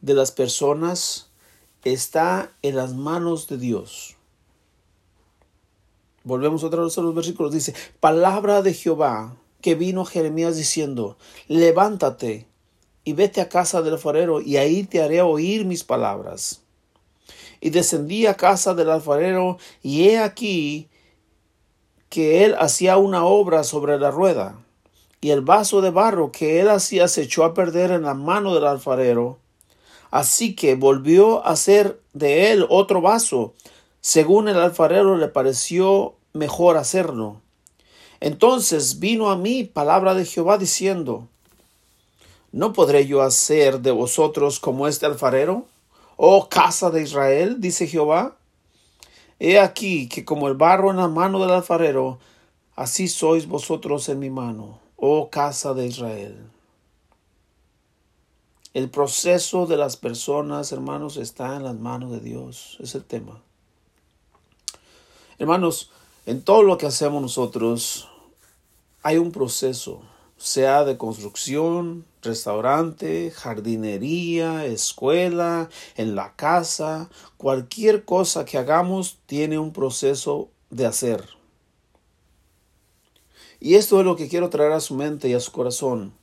de 0.02 0.12
las 0.12 0.32
personas 0.32 1.30
está 1.82 2.52
en 2.60 2.76
las 2.76 2.92
manos 2.92 3.48
de 3.48 3.56
Dios. 3.56 4.16
Volvemos 6.24 6.64
otra 6.64 6.82
vez 6.82 6.98
a 6.98 7.00
los 7.00 7.14
versículos. 7.14 7.52
Dice, 7.52 7.74
palabra 8.00 8.60
de 8.60 8.74
Jehová 8.74 9.34
que 9.62 9.76
vino 9.76 10.04
Jeremías 10.04 10.58
diciendo, 10.58 11.16
levántate 11.48 12.46
y 13.02 13.14
vete 13.14 13.40
a 13.40 13.48
casa 13.48 13.80
del 13.80 13.96
forero 13.96 14.42
y 14.42 14.58
ahí 14.58 14.84
te 14.84 15.00
haré 15.00 15.22
oír 15.22 15.64
mis 15.64 15.84
palabras. 15.84 16.61
Y 17.62 17.70
descendí 17.70 18.26
a 18.26 18.34
casa 18.34 18.74
del 18.74 18.90
alfarero, 18.90 19.56
y 19.82 20.08
he 20.08 20.18
aquí 20.18 20.88
que 22.10 22.44
él 22.44 22.56
hacía 22.58 22.98
una 22.98 23.24
obra 23.24 23.64
sobre 23.64 23.98
la 23.98 24.10
rueda, 24.10 24.58
y 25.22 25.30
el 25.30 25.40
vaso 25.40 25.80
de 25.80 25.90
barro 25.90 26.32
que 26.32 26.60
él 26.60 26.68
hacía 26.68 27.08
se 27.08 27.22
echó 27.22 27.44
a 27.44 27.54
perder 27.54 27.92
en 27.92 28.02
la 28.02 28.12
mano 28.12 28.54
del 28.54 28.66
alfarero. 28.66 29.38
Así 30.10 30.54
que 30.54 30.74
volvió 30.74 31.46
a 31.46 31.52
hacer 31.52 32.00
de 32.12 32.50
él 32.52 32.66
otro 32.68 33.00
vaso, 33.00 33.54
según 34.02 34.48
el 34.48 34.58
alfarero 34.58 35.16
le 35.16 35.28
pareció 35.28 36.16
mejor 36.34 36.76
hacerlo. 36.76 37.40
Entonces 38.20 38.98
vino 38.98 39.30
a 39.30 39.36
mí 39.36 39.64
palabra 39.64 40.14
de 40.14 40.26
Jehová 40.26 40.58
diciendo, 40.58 41.28
¿No 42.50 42.74
podré 42.74 43.06
yo 43.06 43.22
hacer 43.22 43.80
de 43.80 43.92
vosotros 43.92 44.60
como 44.60 44.86
este 44.86 45.06
alfarero? 45.06 45.64
Oh 46.16 46.48
casa 46.48 46.90
de 46.90 47.02
Israel, 47.02 47.60
dice 47.60 47.86
Jehová. 47.86 48.36
He 49.38 49.58
aquí 49.58 50.08
que 50.08 50.24
como 50.24 50.48
el 50.48 50.54
barro 50.54 50.90
en 50.90 50.98
la 50.98 51.08
mano 51.08 51.40
del 51.40 51.50
alfarero, 51.50 52.18
así 52.76 53.08
sois 53.08 53.46
vosotros 53.46 54.08
en 54.08 54.18
mi 54.20 54.30
mano, 54.30 54.78
oh 54.96 55.30
casa 55.30 55.74
de 55.74 55.86
Israel. 55.86 56.52
El 58.74 58.88
proceso 58.88 59.66
de 59.66 59.76
las 59.76 59.96
personas, 59.96 60.72
hermanos, 60.72 61.16
está 61.16 61.56
en 61.56 61.64
las 61.64 61.74
manos 61.74 62.10
de 62.10 62.20
Dios. 62.20 62.78
Es 62.80 62.94
el 62.94 63.04
tema. 63.04 63.42
Hermanos, 65.38 65.90
en 66.24 66.42
todo 66.42 66.62
lo 66.62 66.78
que 66.78 66.86
hacemos 66.86 67.20
nosotros 67.20 68.08
hay 69.02 69.18
un 69.18 69.32
proceso 69.32 70.02
sea 70.36 70.84
de 70.84 70.96
construcción, 70.96 72.04
restaurante, 72.22 73.30
jardinería, 73.30 74.64
escuela, 74.64 75.68
en 75.96 76.14
la 76.14 76.34
casa, 76.34 77.10
cualquier 77.36 78.04
cosa 78.04 78.44
que 78.44 78.58
hagamos 78.58 79.18
tiene 79.26 79.58
un 79.58 79.72
proceso 79.72 80.48
de 80.70 80.86
hacer. 80.86 81.28
Y 83.60 83.74
esto 83.74 84.00
es 84.00 84.06
lo 84.06 84.16
que 84.16 84.28
quiero 84.28 84.50
traer 84.50 84.72
a 84.72 84.80
su 84.80 84.94
mente 84.94 85.28
y 85.28 85.34
a 85.34 85.40
su 85.40 85.52
corazón. 85.52 86.14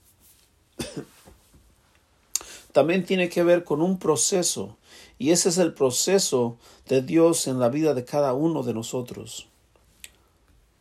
También 2.73 3.05
tiene 3.05 3.29
que 3.29 3.43
ver 3.43 3.63
con 3.63 3.81
un 3.81 3.97
proceso, 3.97 4.77
y 5.17 5.31
ese 5.31 5.49
es 5.49 5.57
el 5.57 5.73
proceso 5.73 6.57
de 6.87 7.01
Dios 7.01 7.47
en 7.47 7.59
la 7.59 7.69
vida 7.69 7.93
de 7.93 8.05
cada 8.05 8.33
uno 8.33 8.63
de 8.63 8.73
nosotros. 8.73 9.47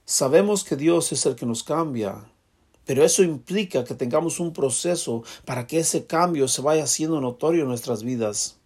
Sabemos 0.04 0.64
que 0.64 0.76
Dios 0.76 1.12
es 1.12 1.26
el 1.26 1.36
que 1.36 1.46
nos 1.46 1.62
cambia, 1.62 2.30
pero 2.88 3.04
eso 3.04 3.22
implica 3.22 3.84
que 3.84 3.94
tengamos 3.94 4.40
un 4.40 4.54
proceso 4.54 5.22
para 5.44 5.66
que 5.66 5.78
ese 5.78 6.06
cambio 6.06 6.48
se 6.48 6.62
vaya 6.62 6.84
haciendo 6.84 7.20
notorio 7.20 7.64
en 7.64 7.68
nuestras 7.68 8.02
vidas. 8.02 8.56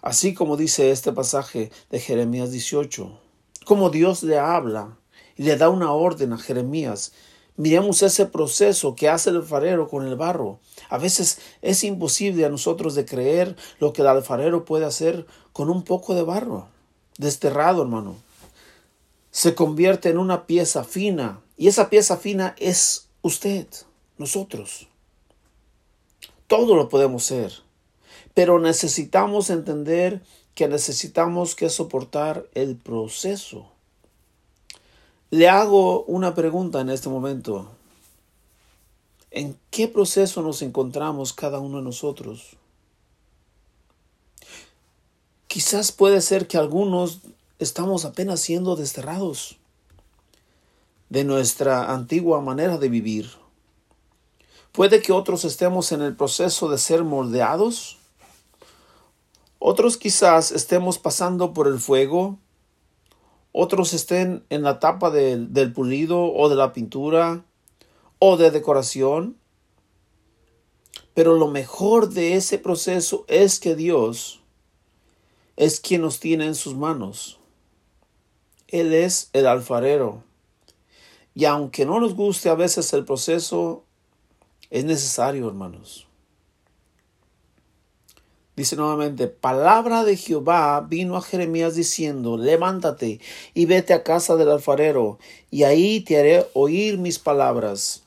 Así 0.00 0.32
como 0.32 0.56
dice 0.56 0.90
este 0.90 1.12
pasaje 1.12 1.70
de 1.90 2.00
Jeremías 2.00 2.50
18, 2.50 3.20
como 3.66 3.90
Dios 3.90 4.22
le 4.22 4.38
habla 4.38 4.96
y 5.36 5.42
le 5.42 5.58
da 5.58 5.68
una 5.68 5.92
orden 5.92 6.32
a 6.32 6.38
Jeremías. 6.38 7.12
Miremos 7.56 8.02
ese 8.02 8.24
proceso 8.24 8.96
que 8.96 9.10
hace 9.10 9.28
el 9.28 9.36
alfarero 9.36 9.86
con 9.86 10.06
el 10.06 10.16
barro. 10.16 10.58
A 10.88 10.96
veces 10.96 11.40
es 11.60 11.84
imposible 11.84 12.46
a 12.46 12.48
nosotros 12.48 12.94
de 12.94 13.04
creer 13.04 13.54
lo 13.80 13.92
que 13.92 14.00
el 14.00 14.08
alfarero 14.08 14.64
puede 14.64 14.86
hacer 14.86 15.26
con 15.52 15.68
un 15.68 15.82
poco 15.84 16.14
de 16.14 16.22
barro, 16.22 16.68
desterrado, 17.18 17.82
hermano. 17.82 18.16
Se 19.30 19.54
convierte 19.54 20.08
en 20.08 20.16
una 20.16 20.46
pieza 20.46 20.84
fina 20.84 21.42
y 21.58 21.66
esa 21.66 21.90
pieza 21.90 22.16
fina 22.16 22.54
es 22.58 23.08
usted, 23.20 23.66
nosotros. 24.16 24.86
Todo 26.46 26.76
lo 26.76 26.88
podemos 26.88 27.24
ser, 27.24 27.52
pero 28.32 28.60
necesitamos 28.60 29.50
entender 29.50 30.22
que 30.54 30.68
necesitamos 30.68 31.56
que 31.56 31.68
soportar 31.68 32.48
el 32.54 32.76
proceso. 32.76 33.66
Le 35.30 35.48
hago 35.48 36.04
una 36.04 36.34
pregunta 36.34 36.80
en 36.80 36.90
este 36.90 37.08
momento. 37.08 37.68
¿En 39.32 39.58
qué 39.70 39.88
proceso 39.88 40.40
nos 40.42 40.62
encontramos 40.62 41.32
cada 41.32 41.58
uno 41.58 41.78
de 41.78 41.84
nosotros? 41.84 42.56
Quizás 45.48 45.90
puede 45.90 46.20
ser 46.20 46.46
que 46.46 46.56
algunos 46.56 47.20
estamos 47.58 48.04
apenas 48.04 48.40
siendo 48.40 48.76
desterrados 48.76 49.57
de 51.08 51.24
nuestra 51.24 51.92
antigua 51.92 52.40
manera 52.40 52.78
de 52.78 52.88
vivir. 52.88 53.30
Puede 54.72 55.02
que 55.02 55.12
otros 55.12 55.44
estemos 55.44 55.92
en 55.92 56.02
el 56.02 56.14
proceso 56.14 56.68
de 56.68 56.78
ser 56.78 57.04
moldeados. 57.04 57.98
Otros 59.58 59.96
quizás 59.96 60.52
estemos 60.52 60.98
pasando 60.98 61.52
por 61.52 61.66
el 61.66 61.80
fuego. 61.80 62.38
Otros 63.52 63.92
estén 63.92 64.44
en 64.50 64.62
la 64.62 64.72
etapa 64.72 65.10
del, 65.10 65.52
del 65.52 65.72
pulido 65.72 66.32
o 66.32 66.48
de 66.48 66.56
la 66.56 66.72
pintura 66.72 67.44
o 68.18 68.36
de 68.36 68.50
decoración. 68.50 69.36
Pero 71.14 71.34
lo 71.34 71.48
mejor 71.48 72.10
de 72.10 72.36
ese 72.36 72.58
proceso 72.58 73.24
es 73.26 73.58
que 73.58 73.74
Dios 73.74 74.40
es 75.56 75.80
quien 75.80 76.02
nos 76.02 76.20
tiene 76.20 76.46
en 76.46 76.54
sus 76.54 76.76
manos. 76.76 77.40
Él 78.68 78.94
es 78.94 79.28
el 79.32 79.48
alfarero. 79.48 80.22
Y 81.38 81.44
aunque 81.44 81.86
no 81.86 82.00
nos 82.00 82.16
guste 82.16 82.48
a 82.48 82.56
veces 82.56 82.92
el 82.94 83.04
proceso, 83.04 83.84
es 84.70 84.84
necesario, 84.84 85.46
hermanos. 85.46 86.08
Dice 88.56 88.74
nuevamente, 88.74 89.28
palabra 89.28 90.02
de 90.02 90.16
Jehová 90.16 90.80
vino 90.80 91.16
a 91.16 91.22
Jeremías 91.22 91.76
diciendo, 91.76 92.36
levántate 92.36 93.20
y 93.54 93.66
vete 93.66 93.94
a 93.94 94.02
casa 94.02 94.34
del 94.34 94.50
alfarero, 94.50 95.20
y 95.48 95.62
ahí 95.62 96.00
te 96.00 96.18
haré 96.18 96.48
oír 96.54 96.98
mis 96.98 97.20
palabras. 97.20 98.02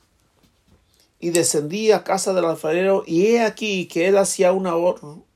Y 1.18 1.30
descendí 1.30 1.90
a 1.90 2.04
casa 2.04 2.34
del 2.34 2.44
alfarero, 2.44 3.02
y 3.06 3.28
he 3.28 3.40
aquí 3.40 3.86
que 3.86 4.08
él 4.08 4.18
hacía 4.18 4.52
una, 4.52 4.74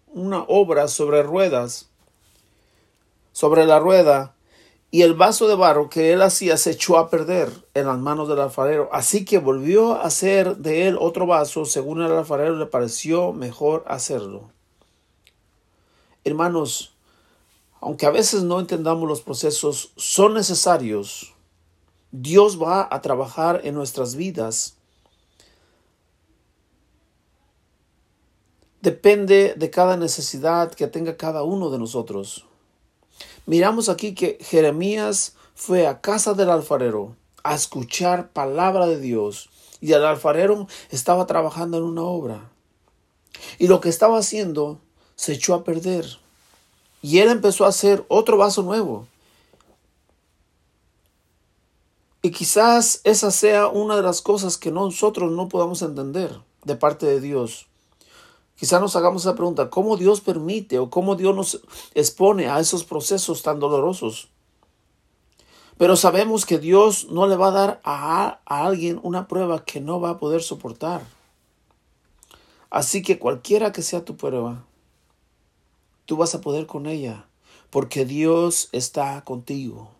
una 0.09 0.43
obra 0.49 0.89
sobre 0.89 1.23
ruedas, 1.23 1.89
sobre 3.33 3.65
la 3.65 3.79
rueda, 3.79 4.36
y 4.91 5.03
el 5.03 5.15
vaso 5.15 5.49
de 5.49 5.57
barro 5.57 5.89
que 5.89 6.13
él 6.13 6.23
hacía 6.23 6.57
se 6.57 6.71
echó 6.71 6.97
a 6.97 7.11
perder 7.11 7.51
en 7.75 7.87
las 7.87 7.99
manos 7.99 8.29
del 8.29 8.41
alfarero. 8.41 8.89
Así 8.93 9.25
que 9.25 9.39
volvió 9.39 9.95
a 9.95 10.05
hacer 10.05 10.57
de 10.59 10.89
él 10.89 10.97
otro 11.01 11.27
vaso, 11.27 11.65
según 11.65 12.03
el 12.03 12.13
alfarero 12.13 12.57
le 12.57 12.67
pareció 12.67 13.33
mejor 13.33 13.85
hacerlo. 13.89 14.51
Hermanos, 16.25 16.95
aunque 17.81 18.07
a 18.07 18.11
veces 18.11 18.43
no 18.43 18.59
entendamos 18.59 19.09
los 19.09 19.21
procesos, 19.21 19.93
son 19.97 20.35
necesarios. 20.35 21.35
Dios 22.11 22.61
va 22.61 22.89
a 22.91 23.01
trabajar 23.03 23.61
en 23.65 23.75
nuestras 23.75 24.15
vidas. 24.15 24.77
Depende 28.81 29.55
de 29.57 29.71
cada 29.71 29.97
necesidad 29.97 30.73
que 30.73 30.87
tenga 30.87 31.17
cada 31.17 31.43
uno 31.43 31.71
de 31.71 31.79
nosotros. 31.79 32.46
Miramos 33.47 33.89
aquí 33.89 34.15
que 34.15 34.39
Jeremías 34.41 35.35
fue 35.55 35.87
a 35.87 36.01
casa 36.01 36.35
del 36.35 36.51
alfarero 36.51 37.15
a 37.45 37.55
escuchar 37.55 38.31
palabra 38.33 38.87
de 38.87 38.99
Dios 39.01 39.49
y 39.81 39.93
el 39.93 40.05
alfarero 40.05 40.67
estaba 40.91 41.27
trabajando 41.27 41.79
en 41.79 41.85
una 41.85 42.03
obra. 42.03 42.51
Y 43.59 43.69
lo 43.69 43.81
que 43.81 43.89
estaba 43.89 44.19
haciendo 44.19 44.81
se 45.15 45.35
echó 45.35 45.55
a 45.55 45.63
perder. 45.63 46.07
Y 47.03 47.19
él 47.21 47.29
empezó 47.29 47.65
a 47.65 47.69
hacer 47.69 48.05
otro 48.09 48.37
vaso 48.37 48.63
nuevo. 48.63 49.07
Y 52.23 52.33
quizás 52.33 53.01
esa 53.05 53.31
sea 53.31 53.69
una 53.69 53.95
de 53.95 54.03
las 54.03 54.23
cosas 54.23 54.59
que 54.59 54.73
nosotros 54.73 55.31
no 55.31 55.49
podamos 55.49 55.83
entender 55.83 56.41
de 56.65 56.75
parte 56.75 57.07
de 57.07 57.21
Dios. 57.21 57.69
Quizá 58.57 58.81
nos 58.81 58.97
hagamos 58.97 59.23
esa 59.23 59.35
pregunta, 59.35 59.69
¿cómo 59.69 59.97
Dios 59.97 60.21
permite 60.23 60.79
o 60.79 60.89
cómo 60.89 61.15
Dios 61.15 61.37
nos 61.37 61.61
expone 61.95 62.49
a 62.49 62.59
esos 62.59 62.85
procesos 62.85 63.43
tan 63.43 63.61
dolorosos? 63.61 64.29
Pero 65.77 65.95
sabemos 65.95 66.47
que 66.47 66.59
Dios 66.59 67.09
no 67.11 67.27
le 67.27 67.37
va 67.37 67.49
a 67.49 67.51
dar 67.53 67.81
a, 67.85 68.41
a 68.47 68.67
alguien 68.67 68.99
una 69.03 69.29
prueba 69.29 69.65
que 69.65 69.81
no 69.81 70.01
va 70.01 70.11
a 70.11 70.19
poder 70.19 70.43
soportar. 70.43 71.07
Así 72.71 73.03
que 73.03 73.19
cualquiera 73.19 73.73
que 73.73 73.83
sea 73.83 74.05
tu 74.05 74.17
prueba, 74.17 74.65
tú 76.07 76.17
vas 76.17 76.35
a 76.35 76.41
poder 76.41 76.67
con 76.67 76.87
ella, 76.87 77.27
porque 77.69 78.07
Dios 78.07 78.71
está 78.73 79.23
contigo. 79.25 79.91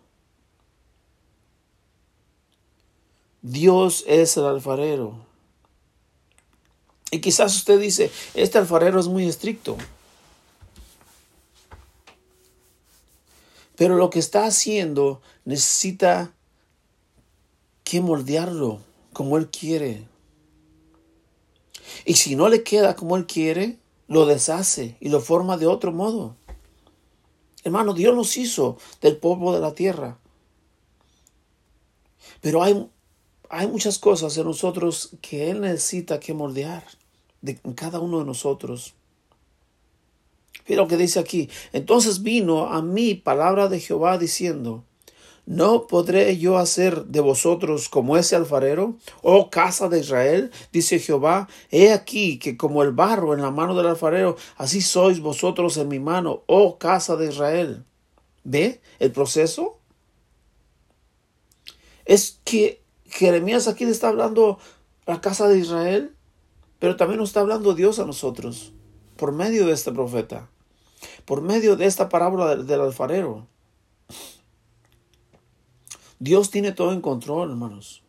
Dios 3.43 4.03
es 4.07 4.35
el 4.35 4.45
alfarero. 4.45 5.26
Y 7.11 7.19
quizás 7.19 7.55
usted 7.55 7.79
dice, 7.79 8.11
este 8.33 8.57
alfarero 8.57 8.99
es 8.99 9.07
muy 9.07 9.27
estricto. 9.27 9.77
Pero 13.75 13.95
lo 13.95 14.09
que 14.09 14.19
está 14.19 14.45
haciendo 14.45 15.21
necesita 15.45 16.33
que 17.83 18.01
moldearlo 18.01 18.81
como 19.13 19.37
él 19.37 19.49
quiere. 19.49 20.03
Y 22.03 22.15
si 22.15 22.35
no 22.35 22.49
le 22.49 22.63
queda 22.63 22.95
como 22.95 23.15
él 23.15 23.25
quiere, 23.25 23.77
lo 24.07 24.25
deshace 24.25 24.97
y 24.99 25.09
lo 25.09 25.21
forma 25.21 25.57
de 25.57 25.67
otro 25.67 25.91
modo. 25.91 26.35
Hermano, 27.63 27.93
Dios 27.93 28.15
nos 28.15 28.35
hizo 28.37 28.77
del 29.01 29.17
polvo 29.17 29.53
de 29.53 29.59
la 29.59 29.73
tierra. 29.73 30.17
Pero 32.41 32.63
hay, 32.63 32.89
hay 33.49 33.67
muchas 33.67 33.99
cosas 33.99 34.37
en 34.37 34.45
nosotros 34.45 35.11
que 35.21 35.49
Él 35.49 35.61
necesita 35.61 36.19
que 36.19 36.33
moldear 36.33 36.83
de, 37.41 37.59
cada 37.75 37.99
uno 37.99 38.19
de 38.19 38.25
nosotros. 38.25 38.93
Mira 40.67 40.81
lo 40.81 40.87
que 40.87 40.97
dice 40.97 41.19
aquí. 41.19 41.49
Entonces 41.71 42.23
vino 42.23 42.67
a 42.67 42.81
mí 42.81 43.15
palabra 43.15 43.67
de 43.67 43.79
Jehová 43.79 44.17
diciendo, 44.17 44.83
¿No 45.47 45.87
podré 45.87 46.37
yo 46.37 46.57
hacer 46.57 47.05
de 47.05 47.21
vosotros 47.21 47.87
como 47.87 48.17
ese 48.17 48.35
alfarero? 48.35 48.97
Oh 49.21 49.49
casa 49.49 49.87
de 49.87 50.01
Israel, 50.01 50.51
dice 50.73 50.99
Jehová, 50.99 51.47
he 51.71 51.93
aquí 51.93 52.37
que 52.37 52.57
como 52.57 52.83
el 52.83 52.91
barro 52.91 53.33
en 53.33 53.41
la 53.41 53.49
mano 53.49 53.73
del 53.73 53.87
alfarero, 53.87 54.35
así 54.57 54.81
sois 54.81 55.21
vosotros 55.21 55.77
en 55.77 55.87
mi 55.87 55.99
mano, 55.99 56.43
oh 56.47 56.77
casa 56.77 57.15
de 57.15 57.29
Israel. 57.29 57.85
¿Ve 58.43 58.81
el 58.99 59.13
proceso? 59.13 59.79
Es 62.03 62.41
que 62.43 62.81
Jeremías 63.09 63.67
aquí 63.67 63.85
le 63.85 63.91
está 63.91 64.09
hablando 64.09 64.59
a 65.05 65.13
la 65.13 65.21
casa 65.21 65.47
de 65.47 65.59
Israel, 65.59 66.15
pero 66.79 66.95
también 66.95 67.19
nos 67.19 67.29
está 67.29 67.39
hablando 67.39 67.73
Dios 67.73 67.99
a 67.99 68.05
nosotros, 68.05 68.73
por 69.15 69.31
medio 69.31 69.65
de 69.65 69.73
este 69.73 69.91
profeta, 69.91 70.49
por 71.25 71.41
medio 71.41 71.75
de 71.75 71.85
esta 71.85 72.09
parábola 72.09 72.55
del 72.55 72.81
alfarero. 72.81 73.47
Dios 76.19 76.49
tiene 76.49 76.71
todo 76.71 76.93
en 76.93 77.01
control, 77.01 77.51
hermanos. 77.51 78.03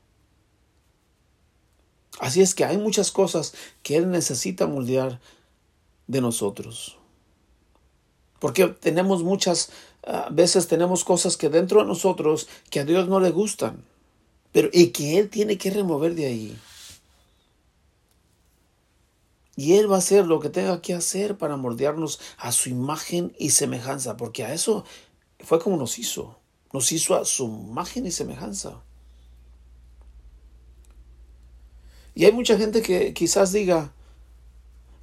Así 2.21 2.40
es 2.40 2.55
que 2.55 2.64
hay 2.64 2.78
muchas 2.78 3.12
cosas 3.12 3.55
que 3.83 3.97
Él 3.97 4.11
necesita 4.11 4.67
moldear 4.67 5.21
de 6.07 6.21
nosotros. 6.21 6.99
Porque 8.40 8.67
tenemos 8.69 9.23
muchas 9.23 9.71
ah, 10.05 10.28
veces 10.31 10.69
tenemos 10.69 11.05
cosas 11.05 11.37
que 11.37 11.49
dentro 11.49 11.81
de 11.81 11.87
nosotros 11.87 12.49
que 12.71 12.81
a 12.81 12.85
Dios 12.85 13.09
no 13.09 13.21
le 13.21 13.31
gustan. 13.31 13.85
Pero 14.52 14.69
y 14.73 14.88
que 14.88 15.19
Él 15.19 15.28
tiene 15.28 15.59
que 15.59 15.71
remover 15.71 16.14
de 16.14 16.26
ahí. 16.26 16.59
Y 19.57 19.75
Él 19.75 19.90
va 19.90 19.97
a 19.97 19.99
hacer 19.99 20.26
lo 20.26 20.38
que 20.38 20.50
tenga 20.50 20.81
que 20.81 20.95
hacer 20.95 21.37
para 21.37 21.57
moldearnos 21.57 22.21
a 22.37 22.52
su 22.52 22.69
imagen 22.69 23.35
y 23.38 23.50
semejanza. 23.50 24.17
Porque 24.17 24.45
a 24.45 24.55
eso 24.55 24.85
fue 25.40 25.59
como 25.59 25.76
nos 25.76 25.99
hizo. 25.99 26.38
Nos 26.73 26.93
hizo 26.93 27.17
a 27.17 27.25
su 27.25 27.47
imagen 27.47 28.07
y 28.07 28.12
semejanza. 28.12 28.83
Y 32.14 32.25
hay 32.25 32.33
mucha 32.33 32.57
gente 32.57 32.83
que 32.83 33.14
quizás 33.14 33.52
diga, 33.52 33.93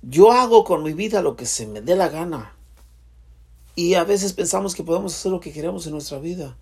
yo 0.02 0.32
hago 0.32 0.64
con 0.64 0.84
mi 0.84 0.94
vida 0.94 1.22
lo 1.22 1.36
que 1.36 1.46
se 1.46 1.66
me 1.68 1.82
dé 1.82 1.96
la 1.96 2.10
gana. 2.10 2.56
Y 3.75 3.96
a 3.96 4.04
veces 4.04 4.34
pensamos 4.34 4.75
que 4.75 4.84
podemos 4.84 5.14
hacer 5.14 5.32
lo 5.32 5.40
que 5.40 5.52
queremos 5.52 5.86
en 5.86 5.94
nuestra 5.94 6.20
vida. 6.20 6.58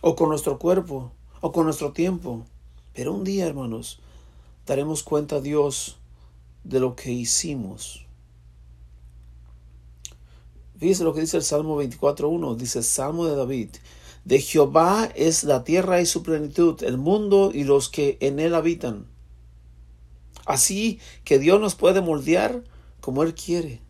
O 0.00 0.16
con 0.16 0.28
nuestro 0.28 0.58
cuerpo. 0.58 1.12
O 1.44 1.52
con 1.52 1.66
nuestro 1.66 1.92
tiempo. 1.92 2.46
Pero 2.94 3.12
un 3.12 3.22
día, 3.22 3.44
hermanos, 3.44 3.98
daremos 4.66 5.02
cuenta 5.02 5.36
a 5.36 5.40
Dios 5.42 5.98
de 6.62 6.80
lo 6.80 6.96
que 6.96 7.12
hicimos. 7.12 8.06
Fíjese 10.78 11.04
lo 11.04 11.12
que 11.12 11.20
dice 11.20 11.36
el 11.36 11.42
Salmo 11.42 11.82
24.1. 11.82 12.56
Dice 12.56 12.82
Salmo 12.82 13.26
de 13.26 13.36
David. 13.36 13.68
De 14.24 14.40
Jehová 14.40 15.10
es 15.14 15.44
la 15.44 15.64
tierra 15.64 16.00
y 16.00 16.06
su 16.06 16.22
plenitud, 16.22 16.82
el 16.82 16.96
mundo 16.96 17.50
y 17.52 17.64
los 17.64 17.90
que 17.90 18.16
en 18.20 18.40
él 18.40 18.54
habitan. 18.54 19.04
Así 20.46 20.98
que 21.24 21.38
Dios 21.38 21.60
nos 21.60 21.74
puede 21.74 22.00
moldear 22.00 22.64
como 23.02 23.22
Él 23.22 23.34
quiere. 23.34 23.82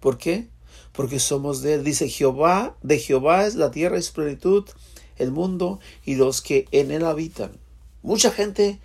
¿Por 0.00 0.16
qué? 0.16 0.48
Porque 0.92 1.18
somos 1.20 1.60
de 1.60 1.74
Él. 1.74 1.84
Dice 1.84 2.08
Jehová, 2.08 2.74
de 2.82 2.98
Jehová 2.98 3.44
es 3.44 3.54
la 3.54 3.70
tierra 3.70 3.98
y 3.98 4.02
su 4.02 4.14
plenitud, 4.14 4.64
el 5.16 5.32
mundo 5.32 5.80
y 6.04 6.16
los 6.16 6.42
que 6.42 6.66
en 6.72 6.90
Él 6.90 7.04
habitan. 7.04 7.52
Mucha 8.02 8.30
gente 8.30 8.78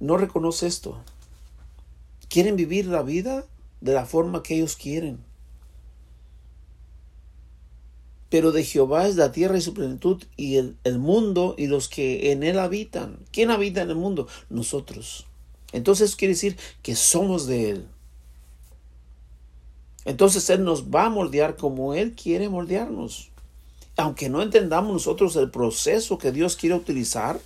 no 0.00 0.16
reconoce 0.16 0.66
esto. 0.66 1.00
Quieren 2.28 2.56
vivir 2.56 2.86
la 2.86 3.02
vida 3.02 3.46
de 3.80 3.92
la 3.92 4.06
forma 4.06 4.42
que 4.42 4.56
ellos 4.56 4.76
quieren. 4.76 5.18
Pero 8.28 8.52
de 8.52 8.62
Jehová 8.62 9.06
es 9.06 9.16
la 9.16 9.32
tierra 9.32 9.56
y 9.56 9.62
su 9.62 9.72
plenitud 9.72 10.22
y 10.36 10.56
el, 10.56 10.76
el, 10.84 10.98
mundo 10.98 11.54
y 11.56 11.66
los 11.66 11.88
que 11.88 12.32
en 12.32 12.42
él 12.42 12.58
habitan. 12.58 13.20
¿Quién 13.32 13.50
habita 13.50 13.80
en 13.80 13.90
el 13.90 13.96
mundo? 13.96 14.28
Nosotros. 14.50 15.26
Entonces 15.72 16.14
quiere 16.14 16.34
decir 16.34 16.56
que 16.82 16.94
somos 16.94 17.46
de 17.46 17.70
él. 17.70 17.88
Entonces 20.08 20.48
Él 20.48 20.64
nos 20.64 20.88
va 20.88 21.04
a 21.04 21.10
moldear 21.10 21.56
como 21.56 21.92
Él 21.92 22.14
quiere 22.14 22.48
moldearnos. 22.48 23.28
Aunque 23.98 24.30
no 24.30 24.40
entendamos 24.40 24.92
nosotros 24.92 25.36
el 25.36 25.50
proceso 25.50 26.16
que 26.16 26.32
Dios 26.32 26.56
quiere 26.56 26.76
utilizar, 26.76 27.40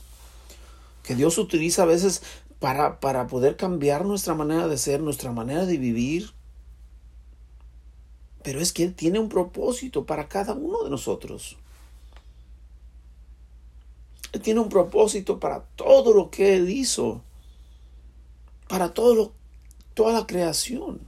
que 1.03 1.17
Dios 1.17 1.39
utiliza 1.39 1.83
a 1.83 1.87
veces 1.87 2.23
para, 2.61 3.01
para 3.01 3.27
poder 3.27 3.57
cambiar 3.57 4.05
nuestra 4.05 4.35
manera 4.35 4.69
de 4.69 4.79
ser, 4.79 5.01
nuestra 5.01 5.33
manera 5.33 5.67
de 5.67 5.79
vivir, 5.79 6.31
pero 8.45 8.61
es 8.61 8.73
que 8.73 8.85
Él 8.85 8.95
tiene 8.95 9.19
un 9.19 9.29
propósito 9.29 10.07
para 10.07 10.29
cada 10.29 10.53
uno 10.53 10.85
de 10.85 10.91
nosotros. 10.91 11.57
Él 14.33 14.41
tiene 14.41 14.61
un 14.61 14.69
propósito 14.69 15.41
para 15.41 15.63
todo 15.77 16.13
lo 16.13 16.31
que 16.31 16.55
Él 16.55 16.71
hizo, 16.71 17.23
para 18.69 18.95
todo 18.95 19.33
toda 19.95 20.13
la 20.13 20.27
creación. 20.27 21.01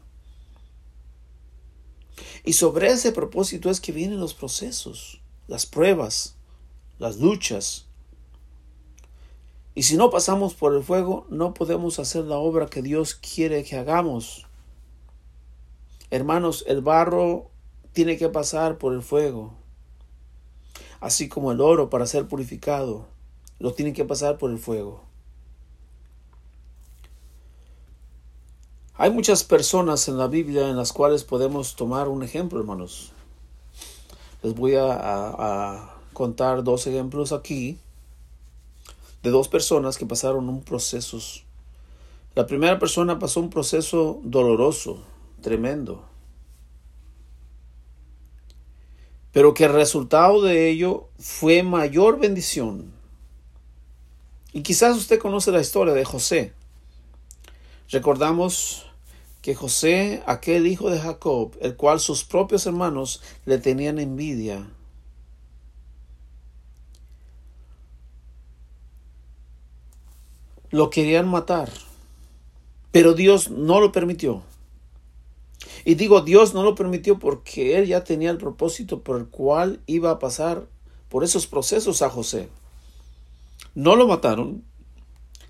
Y 2.44 2.52
sobre 2.54 2.88
ese 2.90 3.12
propósito 3.12 3.70
es 3.70 3.80
que 3.80 3.92
vienen 3.92 4.20
los 4.20 4.34
procesos, 4.34 5.20
las 5.46 5.66
pruebas, 5.66 6.36
las 6.98 7.18
luchas. 7.18 7.86
Y 9.74 9.82
si 9.82 9.96
no 9.96 10.10
pasamos 10.10 10.54
por 10.54 10.74
el 10.74 10.82
fuego, 10.82 11.26
no 11.30 11.54
podemos 11.54 11.98
hacer 11.98 12.24
la 12.24 12.36
obra 12.36 12.66
que 12.66 12.82
Dios 12.82 13.14
quiere 13.14 13.64
que 13.64 13.76
hagamos. 13.76 14.46
Hermanos, 16.10 16.64
el 16.68 16.80
barro 16.80 17.50
tiene 17.92 18.16
que 18.16 18.28
pasar 18.28 18.78
por 18.78 18.92
el 18.92 19.02
fuego, 19.02 19.54
así 21.00 21.28
como 21.28 21.52
el 21.52 21.60
oro 21.60 21.90
para 21.90 22.06
ser 22.06 22.26
purificado, 22.28 23.06
lo 23.58 23.72
tiene 23.72 23.92
que 23.92 24.04
pasar 24.04 24.38
por 24.38 24.50
el 24.50 24.58
fuego. 24.58 25.02
Hay 28.96 29.10
muchas 29.10 29.42
personas 29.42 30.06
en 30.06 30.18
la 30.18 30.28
Biblia 30.28 30.68
en 30.68 30.76
las 30.76 30.92
cuales 30.92 31.24
podemos 31.24 31.74
tomar 31.74 32.08
un 32.08 32.22
ejemplo, 32.22 32.60
hermanos. 32.60 33.13
Les 34.44 34.54
voy 34.54 34.74
a, 34.76 35.90
contar 36.12 36.62
dos 36.62 36.86
ejemplos 36.86 37.32
aquí 37.32 37.78
de 39.22 39.30
dos 39.30 39.48
personas 39.48 39.96
que 39.96 40.04
pasaron 40.04 40.50
un 40.50 40.62
proceso. 40.62 41.18
La 42.34 42.46
primera 42.46 42.78
persona 42.78 43.18
pasó 43.18 43.40
un 43.40 43.48
proceso 43.48 44.20
doloroso, 44.22 45.02
tremendo. 45.40 46.04
Pero 49.32 49.54
que 49.54 49.64
el 49.64 49.72
resultado 49.72 50.42
de 50.42 50.68
ello 50.68 51.08
fue 51.18 51.62
mayor 51.62 52.20
bendición. 52.20 52.92
Y 54.52 54.62
quizás 54.62 54.94
usted 54.98 55.18
conoce 55.18 55.52
la 55.52 55.62
historia 55.62 55.94
de 55.94 56.04
José. 56.04 56.52
Recordamos 57.88 58.90
que 59.44 59.54
José, 59.54 60.22
aquel 60.24 60.66
hijo 60.66 60.88
de 60.88 60.98
Jacob, 60.98 61.54
el 61.60 61.76
cual 61.76 62.00
sus 62.00 62.24
propios 62.24 62.64
hermanos 62.64 63.20
le 63.44 63.58
tenían 63.58 63.98
envidia, 63.98 64.66
lo 70.70 70.88
querían 70.88 71.28
matar, 71.28 71.70
pero 72.90 73.12
Dios 73.12 73.50
no 73.50 73.80
lo 73.82 73.92
permitió. 73.92 74.42
Y 75.84 75.96
digo, 75.96 76.22
Dios 76.22 76.54
no 76.54 76.62
lo 76.62 76.74
permitió 76.74 77.18
porque 77.18 77.76
él 77.76 77.86
ya 77.86 78.02
tenía 78.02 78.30
el 78.30 78.38
propósito 78.38 79.02
por 79.02 79.18
el 79.18 79.26
cual 79.26 79.82
iba 79.84 80.10
a 80.10 80.18
pasar 80.18 80.66
por 81.10 81.22
esos 81.22 81.46
procesos 81.46 82.00
a 82.00 82.08
José. 82.08 82.48
No 83.74 83.94
lo 83.94 84.08
mataron, 84.08 84.64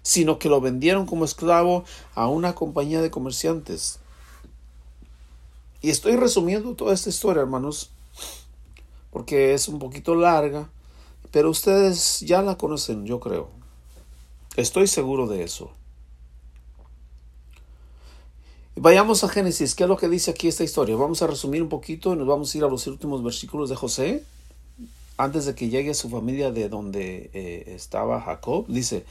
sino 0.04 0.38
que 0.38 0.50
lo 0.50 0.60
vendieron 0.60 1.06
como 1.06 1.24
esclavo 1.24 1.84
a 2.14 2.28
una 2.28 2.54
compañía 2.54 3.02
de 3.02 3.10
comerciantes. 3.10 3.98
Y 5.80 5.90
estoy 5.90 6.14
resumiendo 6.16 6.74
toda 6.74 6.94
esta 6.94 7.08
historia, 7.08 7.40
hermanos, 7.40 7.90
porque 9.10 9.54
es 9.54 9.66
un 9.66 9.78
poquito 9.78 10.14
larga, 10.14 10.68
pero 11.30 11.50
ustedes 11.50 12.20
ya 12.20 12.42
la 12.42 12.56
conocen, 12.56 13.06
yo 13.06 13.18
creo. 13.18 13.48
Estoy 14.56 14.86
seguro 14.86 15.26
de 15.26 15.42
eso. 15.42 15.72
Vayamos 18.76 19.24
a 19.24 19.28
Génesis, 19.28 19.74
¿qué 19.74 19.84
es 19.84 19.88
lo 19.88 19.96
que 19.96 20.08
dice 20.08 20.32
aquí 20.32 20.48
esta 20.48 20.64
historia? 20.64 20.96
Vamos 20.96 21.22
a 21.22 21.26
resumir 21.26 21.62
un 21.62 21.68
poquito 21.68 22.12
y 22.12 22.16
nos 22.16 22.26
vamos 22.26 22.54
a 22.54 22.58
ir 22.58 22.64
a 22.64 22.68
los 22.68 22.86
últimos 22.86 23.22
versículos 23.22 23.70
de 23.70 23.76
José, 23.76 24.24
antes 25.16 25.46
de 25.46 25.54
que 25.54 25.68
llegue 25.68 25.92
a 25.92 25.94
su 25.94 26.10
familia 26.10 26.50
de 26.50 26.68
donde 26.68 27.30
eh, 27.32 27.72
estaba 27.74 28.20
Jacob. 28.20 28.66
Dice, 28.68 29.04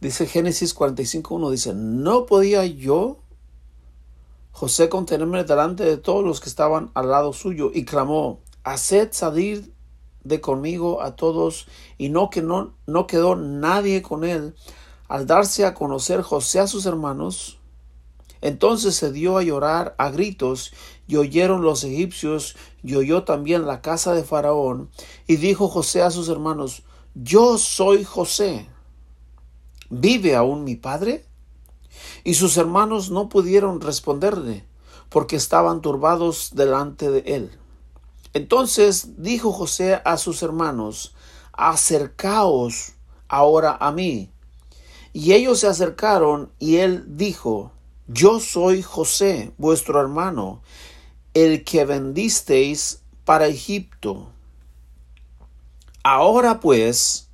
dice 0.00 0.26
Génesis 0.26 0.76
45.1, 0.76 1.50
dice, 1.50 1.74
no 1.74 2.26
podía 2.26 2.64
yo, 2.66 3.18
José, 4.52 4.88
contenerme 4.88 5.44
delante 5.44 5.84
de 5.84 5.96
todos 5.96 6.24
los 6.24 6.40
que 6.40 6.48
estaban 6.48 6.90
al 6.94 7.10
lado 7.10 7.32
suyo, 7.32 7.70
y 7.74 7.84
clamó, 7.84 8.40
haced 8.64 9.10
salir 9.12 9.72
de 10.24 10.40
conmigo 10.40 11.02
a 11.02 11.14
todos, 11.16 11.66
y 11.98 12.08
no 12.08 12.30
que 12.30 12.42
no, 12.42 12.74
no 12.86 13.06
quedó 13.06 13.36
nadie 13.36 14.02
con 14.02 14.24
él. 14.24 14.54
Al 15.08 15.26
darse 15.26 15.64
a 15.64 15.74
conocer 15.74 16.22
José 16.22 16.60
a 16.60 16.66
sus 16.66 16.86
hermanos, 16.86 17.58
entonces 18.40 18.94
se 18.96 19.12
dio 19.12 19.38
a 19.38 19.42
llorar 19.42 19.94
a 19.98 20.10
gritos, 20.10 20.72
y 21.06 21.16
oyeron 21.16 21.62
los 21.62 21.84
egipcios, 21.84 22.56
y 22.82 22.96
oyó 22.96 23.24
también 23.24 23.66
la 23.66 23.80
casa 23.80 24.14
de 24.14 24.24
Faraón, 24.24 24.90
y 25.26 25.36
dijo 25.36 25.68
José 25.68 26.02
a 26.02 26.10
sus 26.10 26.28
hermanos, 26.28 26.82
Yo 27.14 27.58
soy 27.58 28.04
José. 28.04 28.68
¿Vive 29.90 30.34
aún 30.34 30.64
mi 30.64 30.76
padre? 30.76 31.24
Y 32.24 32.34
sus 32.34 32.56
hermanos 32.56 33.10
no 33.10 33.28
pudieron 33.28 33.80
responderle, 33.80 34.64
porque 35.08 35.36
estaban 35.36 35.80
turbados 35.80 36.50
delante 36.54 37.10
de 37.10 37.20
él. 37.26 37.50
Entonces 38.32 39.22
dijo 39.22 39.52
José 39.52 40.00
a 40.04 40.16
sus 40.18 40.42
hermanos, 40.42 41.14
acercaos 41.52 42.92
ahora 43.28 43.76
a 43.80 43.92
mí. 43.92 44.30
Y 45.12 45.32
ellos 45.32 45.60
se 45.60 45.68
acercaron 45.68 46.52
y 46.58 46.76
él 46.76 47.04
dijo, 47.16 47.72
yo 48.06 48.38
soy 48.38 48.82
José, 48.82 49.52
vuestro 49.56 50.00
hermano, 50.00 50.62
el 51.32 51.64
que 51.64 51.84
vendisteis 51.84 53.00
para 53.24 53.46
Egipto. 53.46 54.28
Ahora 56.02 56.60
pues, 56.60 57.25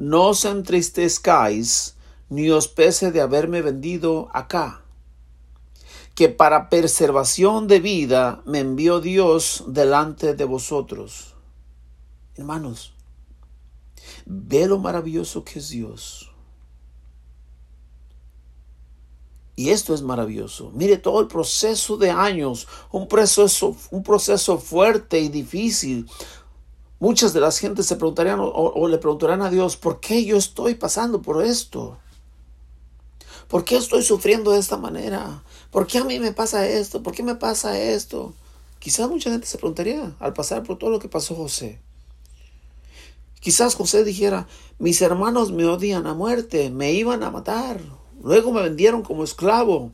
no 0.00 0.30
os 0.30 0.46
entristezcáis, 0.46 1.94
ni 2.30 2.50
os 2.50 2.66
pese 2.66 3.12
de 3.12 3.20
haberme 3.20 3.60
vendido 3.60 4.30
acá 4.32 4.80
que 6.14 6.28
para 6.28 6.68
preservación 6.68 7.66
de 7.66 7.80
vida 7.80 8.42
me 8.46 8.60
envió 8.60 9.00
Dios 9.00 9.64
delante 9.68 10.34
de 10.34 10.44
vosotros. 10.44 11.34
Hermanos, 12.36 12.94
ve 14.24 14.66
lo 14.66 14.78
maravilloso 14.78 15.44
que 15.44 15.58
es 15.58 15.68
Dios. 15.68 16.30
Y 19.56 19.70
esto 19.70 19.92
es 19.92 20.00
maravilloso. 20.00 20.70
Mire 20.74 20.96
todo 20.96 21.20
el 21.20 21.26
proceso 21.26 21.98
de 21.98 22.10
años, 22.10 22.66
un 22.90 23.08
proceso, 23.08 23.76
un 23.90 24.02
proceso 24.02 24.58
fuerte 24.58 25.20
y 25.20 25.28
difícil. 25.28 26.08
Muchas 27.00 27.32
de 27.32 27.40
las 27.40 27.58
gentes 27.58 27.86
se 27.86 27.96
preguntarían 27.96 28.38
o, 28.42 28.86
le 28.86 28.98
preguntarán 28.98 29.40
a 29.40 29.48
Dios, 29.48 29.78
¿por 29.78 30.00
qué 30.00 30.22
yo 30.26 30.36
estoy 30.36 30.74
pasando 30.74 31.22
por 31.22 31.42
esto? 31.42 31.96
¿Por 33.48 33.64
qué 33.64 33.78
estoy 33.78 34.02
sufriendo 34.02 34.52
de 34.52 34.58
esta 34.58 34.76
manera? 34.76 35.42
¿Por 35.70 35.86
qué 35.86 35.96
a 35.96 36.04
mí 36.04 36.20
me 36.20 36.32
pasa 36.32 36.68
esto? 36.68 37.02
¿Por 37.02 37.14
qué 37.14 37.22
me 37.22 37.36
pasa 37.36 37.80
esto? 37.80 38.34
Quizás 38.78 39.08
mucha 39.08 39.30
gente 39.30 39.46
se 39.46 39.56
preguntaría 39.56 40.14
al 40.20 40.34
pasar 40.34 40.62
por 40.62 40.76
todo 40.76 40.90
lo 40.90 40.98
que 40.98 41.08
pasó 41.08 41.34
José. 41.34 41.80
Quizás 43.40 43.76
José 43.76 44.04
dijera, 44.04 44.46
mis 44.78 45.00
hermanos 45.00 45.52
me 45.52 45.64
odian 45.64 46.06
a 46.06 46.12
muerte, 46.12 46.68
me 46.68 46.92
iban 46.92 47.22
a 47.22 47.30
matar, 47.30 47.80
luego 48.22 48.52
me 48.52 48.60
vendieron 48.60 49.00
como 49.00 49.24
esclavo, 49.24 49.92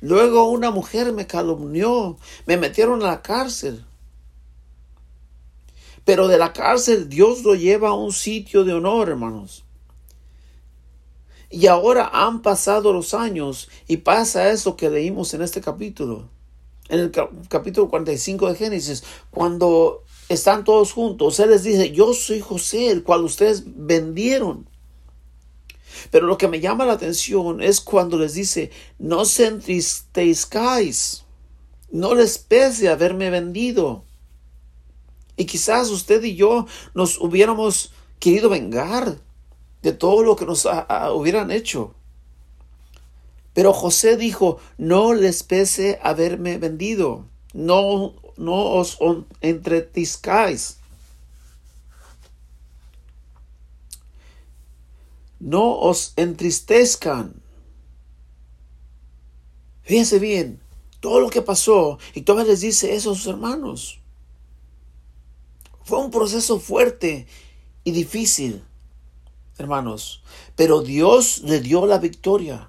luego 0.00 0.44
una 0.50 0.70
mujer 0.70 1.12
me 1.12 1.26
calumnió, 1.26 2.16
me 2.46 2.56
metieron 2.56 3.02
a 3.02 3.08
la 3.08 3.20
cárcel. 3.20 3.84
Pero 6.06 6.28
de 6.28 6.38
la 6.38 6.52
cárcel 6.52 7.08
Dios 7.08 7.42
lo 7.42 7.56
lleva 7.56 7.88
a 7.88 7.94
un 7.94 8.12
sitio 8.12 8.62
de 8.62 8.72
honor, 8.72 9.08
hermanos. 9.08 9.64
Y 11.50 11.66
ahora 11.66 12.08
han 12.12 12.42
pasado 12.42 12.92
los 12.92 13.12
años 13.12 13.68
y 13.88 13.98
pasa 13.98 14.50
eso 14.50 14.76
que 14.76 14.88
leímos 14.88 15.34
en 15.34 15.42
este 15.42 15.60
capítulo. 15.60 16.28
En 16.88 17.00
el 17.00 17.12
capítulo 17.48 17.88
45 17.88 18.48
de 18.48 18.54
Génesis, 18.54 19.02
cuando 19.32 20.04
están 20.28 20.62
todos 20.62 20.92
juntos, 20.92 21.40
Él 21.40 21.50
les 21.50 21.64
dice, 21.64 21.90
yo 21.90 22.14
soy 22.14 22.40
José, 22.40 22.90
el 22.92 23.02
cual 23.02 23.24
ustedes 23.24 23.64
vendieron. 23.66 24.68
Pero 26.12 26.28
lo 26.28 26.38
que 26.38 26.46
me 26.46 26.60
llama 26.60 26.86
la 26.86 26.92
atención 26.92 27.60
es 27.60 27.80
cuando 27.80 28.16
les 28.16 28.34
dice, 28.34 28.70
no 29.00 29.24
se 29.24 29.46
entristezcáis, 29.46 31.24
no 31.90 32.14
les 32.14 32.38
pese 32.38 32.88
haberme 32.88 33.30
vendido. 33.30 34.05
Y 35.36 35.44
quizás 35.44 35.90
usted 35.90 36.22
y 36.24 36.34
yo 36.34 36.66
nos 36.94 37.18
hubiéramos 37.20 37.92
querido 38.18 38.48
vengar 38.48 39.18
de 39.82 39.92
todo 39.92 40.22
lo 40.22 40.36
que 40.36 40.46
nos 40.46 40.66
hubieran 41.14 41.50
hecho. 41.50 41.94
Pero 43.52 43.72
José 43.72 44.16
dijo, 44.16 44.58
no 44.76 45.14
les 45.14 45.42
pese 45.42 45.98
haberme 46.02 46.58
vendido, 46.58 47.26
no, 47.54 48.14
no 48.36 48.72
os 48.72 48.98
entretizcáis. 49.40 50.78
No 55.38 55.78
os 55.78 56.12
entristezcan. 56.16 57.40
Fíjense 59.82 60.18
bien, 60.18 60.60
todo 61.00 61.20
lo 61.20 61.30
que 61.30 61.42
pasó, 61.42 61.98
y 62.14 62.22
todavía 62.22 62.52
les 62.52 62.62
dice 62.62 62.94
eso 62.94 63.12
a 63.12 63.14
sus 63.14 63.26
hermanos. 63.26 64.00
Fue 65.86 65.98
un 65.98 66.10
proceso 66.10 66.60
fuerte 66.60 67.26
y 67.84 67.92
difícil 67.92 68.62
hermanos. 69.58 70.22
Pero 70.54 70.82
Dios 70.82 71.42
le 71.44 71.60
dio 71.60 71.86
la 71.86 71.98
victoria. 71.98 72.68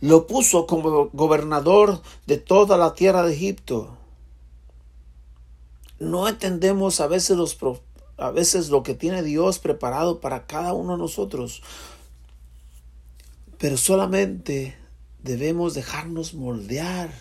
Lo 0.00 0.26
puso 0.26 0.66
como 0.66 1.10
gobernador 1.10 2.02
de 2.26 2.38
toda 2.38 2.76
la 2.76 2.94
tierra 2.94 3.22
de 3.22 3.34
Egipto. 3.34 3.96
No 5.98 6.28
entendemos 6.28 7.00
a 7.00 7.06
veces 7.06 7.36
los 7.36 7.58
a 8.16 8.30
veces 8.30 8.68
lo 8.68 8.82
que 8.82 8.94
tiene 8.94 9.22
Dios 9.22 9.58
preparado 9.58 10.20
para 10.20 10.46
cada 10.46 10.72
uno 10.72 10.92
de 10.92 10.98
nosotros. 10.98 11.62
Pero 13.58 13.76
solamente 13.76 14.76
debemos 15.22 15.74
dejarnos 15.74 16.34
moldear 16.34 17.12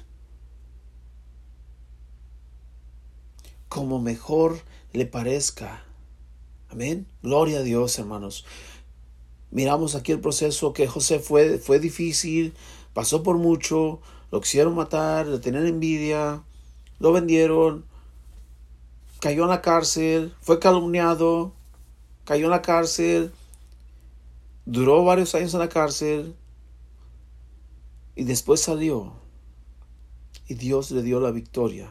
como 3.69 3.99
mejor 3.99 4.60
le 4.93 5.06
parezca. 5.06 5.84
Amén. 6.69 7.08
Gloria 7.21 7.60
a 7.60 7.63
Dios, 7.63 7.97
hermanos. 7.99 8.45
Miramos 9.51 9.95
aquí 9.95 10.12
el 10.12 10.21
proceso 10.21 10.73
que 10.73 10.88
José 10.88 11.19
fue, 11.19 11.58
fue 11.58 11.80
difícil, 11.80 12.54
pasó 12.93 13.23
por 13.23 13.38
mucho, 13.38 13.99
lo 14.32 14.39
quisieron 14.39 14.75
matar, 14.75 15.27
le 15.27 15.39
tenían 15.39 15.67
envidia, 15.67 16.43
lo 16.99 17.12
vendieron, 17.12 17.86
cayó 19.19 19.43
en 19.43 19.49
la 19.49 19.62
cárcel, 19.62 20.34
fue 20.39 20.60
calumniado, 20.60 21.54
cayó 22.23 22.45
en 22.45 22.51
la 22.51 22.62
cárcel, 22.62 23.34
duró 24.65 25.04
varios 25.04 25.36
años 25.36 25.54
en 25.54 25.60
la 25.60 25.69
cárcel 25.69 26.36
y 28.15 28.23
después 28.23 28.62
salió 28.62 29.13
y 30.47 30.54
Dios 30.54 30.91
le 30.91 31.01
dio 31.01 31.19
la 31.19 31.32
victoria. 31.32 31.89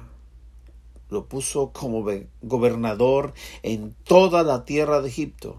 Lo 1.10 1.26
puso 1.26 1.72
como 1.72 2.04
gobernador 2.40 3.34
en 3.62 3.94
toda 4.04 4.42
la 4.44 4.64
tierra 4.64 5.00
de 5.00 5.08
Egipto. 5.08 5.56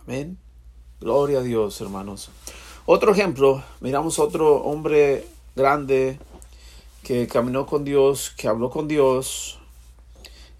Amén. 0.00 0.38
Gloria 1.00 1.40
a 1.40 1.42
Dios, 1.42 1.80
hermanos. 1.80 2.30
Otro 2.86 3.12
ejemplo, 3.12 3.62
miramos 3.80 4.18
otro 4.18 4.62
hombre 4.62 5.26
grande 5.56 6.18
que 7.02 7.26
caminó 7.26 7.66
con 7.66 7.84
Dios, 7.84 8.30
que 8.36 8.48
habló 8.48 8.70
con 8.70 8.86
Dios. 8.86 9.58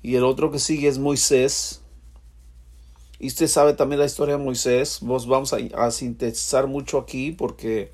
Y 0.02 0.16
el 0.16 0.24
otro 0.24 0.50
que 0.50 0.58
sigue 0.58 0.88
es 0.88 0.98
Moisés. 0.98 1.80
Y 3.20 3.28
usted 3.28 3.46
sabe 3.46 3.74
también 3.74 4.00
la 4.00 4.06
historia 4.06 4.36
de 4.36 4.42
Moisés. 4.42 4.98
Vos 5.00 5.28
vamos 5.28 5.52
a, 5.52 5.58
a 5.76 5.92
sintetizar 5.92 6.66
mucho 6.66 6.98
aquí 6.98 7.30
porque 7.30 7.92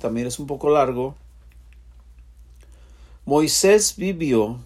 también 0.00 0.26
es 0.26 0.38
un 0.38 0.46
poco 0.46 0.70
largo. 0.70 1.14
Moisés 3.24 3.96
vivió, 3.96 4.58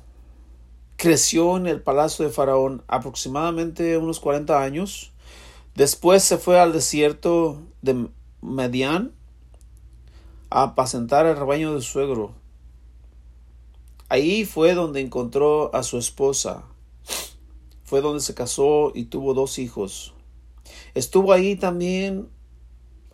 creció 0.96 1.56
en 1.56 1.66
el 1.66 1.82
palacio 1.82 2.24
de 2.24 2.32
Faraón 2.32 2.82
aproximadamente 2.88 3.98
unos 3.98 4.20
40 4.20 4.62
años 4.62 5.12
Después 5.76 6.24
se 6.24 6.38
fue 6.38 6.58
al 6.58 6.72
desierto 6.72 7.60
de 7.82 8.08
Medián 8.40 9.12
a 10.48 10.62
apacentar 10.62 11.26
el 11.26 11.36
rebaño 11.36 11.74
de 11.74 11.82
su 11.82 11.92
suegro. 11.92 12.32
Ahí 14.08 14.46
fue 14.46 14.72
donde 14.72 15.02
encontró 15.02 15.74
a 15.74 15.82
su 15.82 15.98
esposa. 15.98 16.64
Fue 17.84 18.00
donde 18.00 18.22
se 18.22 18.34
casó 18.34 18.90
y 18.94 19.04
tuvo 19.04 19.34
dos 19.34 19.58
hijos. 19.58 20.14
Estuvo 20.94 21.34
ahí 21.34 21.56
también 21.56 22.30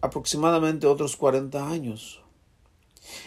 aproximadamente 0.00 0.86
otros 0.86 1.16
40 1.16 1.68
años. 1.68 2.21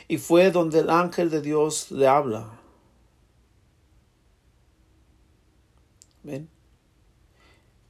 Y 0.08 0.18
fue 0.18 0.52
donde 0.52 0.80
el 0.80 0.90
ángel 0.90 1.30
de 1.30 1.42
Dios 1.42 1.92
le 1.92 2.08
habla. 2.08 2.60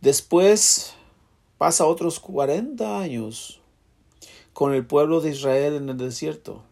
Después 0.01 0.93
pasa 1.58 1.86
otros 1.86 2.19
40 2.19 2.99
años 2.99 3.62
con 4.53 4.73
el 4.73 4.86
pueblo 4.86 5.21
de 5.21 5.31
Israel 5.31 5.75
en 5.75 5.89
el 5.89 5.97
desierto. 5.97 6.63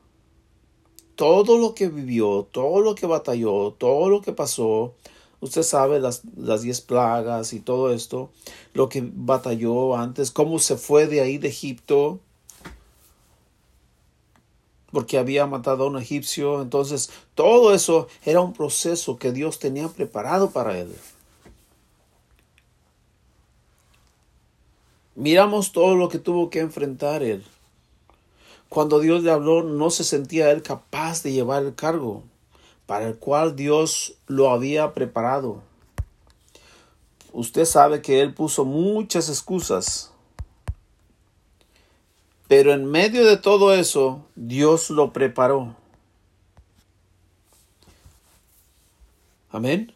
todo 1.16 1.58
lo 1.58 1.76
que 1.76 1.90
vivió, 1.90 2.48
todo 2.52 2.82
lo 2.82 2.96
que 2.96 3.06
batalló, 3.06 3.74
todo 3.78 4.10
lo 4.10 4.22
que 4.22 4.34
pasó, 4.34 4.96
usted 5.42 5.62
sabe 5.62 6.00
las, 6.00 6.24
las 6.36 6.64
diez 6.64 6.82
plagas 6.82 7.54
y 7.54 7.60
todo 7.60 7.94
esto, 7.94 8.32
lo 8.74 8.90
que 8.90 9.08
batalló 9.14 9.96
antes, 9.96 10.32
cómo 10.32 10.58
se 10.60 10.76
fue 10.76 11.06
de 11.08 11.22
ahí 11.22 11.38
de 11.38 11.50
Egipto, 11.50 12.20
porque 14.94 15.18
había 15.18 15.48
matado 15.48 15.84
a 15.84 15.88
un 15.88 15.98
egipcio. 15.98 16.62
Entonces, 16.62 17.10
todo 17.36 17.74
eso 17.74 18.08
era 18.24 18.40
un 18.40 18.54
proceso 18.54 19.18
que 19.18 19.32
Dios 19.32 19.60
tenía 19.60 19.90
preparado 19.90 20.52
para 20.52 20.78
él. 20.78 20.96
Miramos 25.16 25.72
todo 25.72 25.96
lo 25.96 26.10
que 26.10 26.20
tuvo 26.20 26.50
que 26.50 26.60
enfrentar 26.60 27.24
él. 27.24 27.44
Cuando 28.70 29.00
Dios 29.00 29.24
le 29.24 29.32
habló, 29.32 29.64
no 29.64 29.90
se 29.90 30.04
sentía 30.04 30.52
él 30.52 30.62
capaz 30.62 31.24
de 31.24 31.34
llevar 31.34 31.64
el 31.64 31.76
cargo 31.76 32.24
para 32.86 33.08
el 33.08 33.18
cual 33.18 33.56
Dios 33.56 34.16
lo 34.28 34.52
había 34.52 34.94
preparado. 34.94 35.62
Usted 37.32 37.66
sabe 37.66 38.02
que 38.02 38.22
él 38.22 38.34
puso 38.34 38.64
muchas 38.64 39.30
excusas 39.30 40.13
pero 42.56 42.72
en 42.72 42.86
medio 42.86 43.26
de 43.26 43.38
todo 43.38 43.74
eso, 43.74 44.28
Dios 44.36 44.92
lo 44.92 45.12
preparó. 45.12 45.76
Amén. 49.50 49.92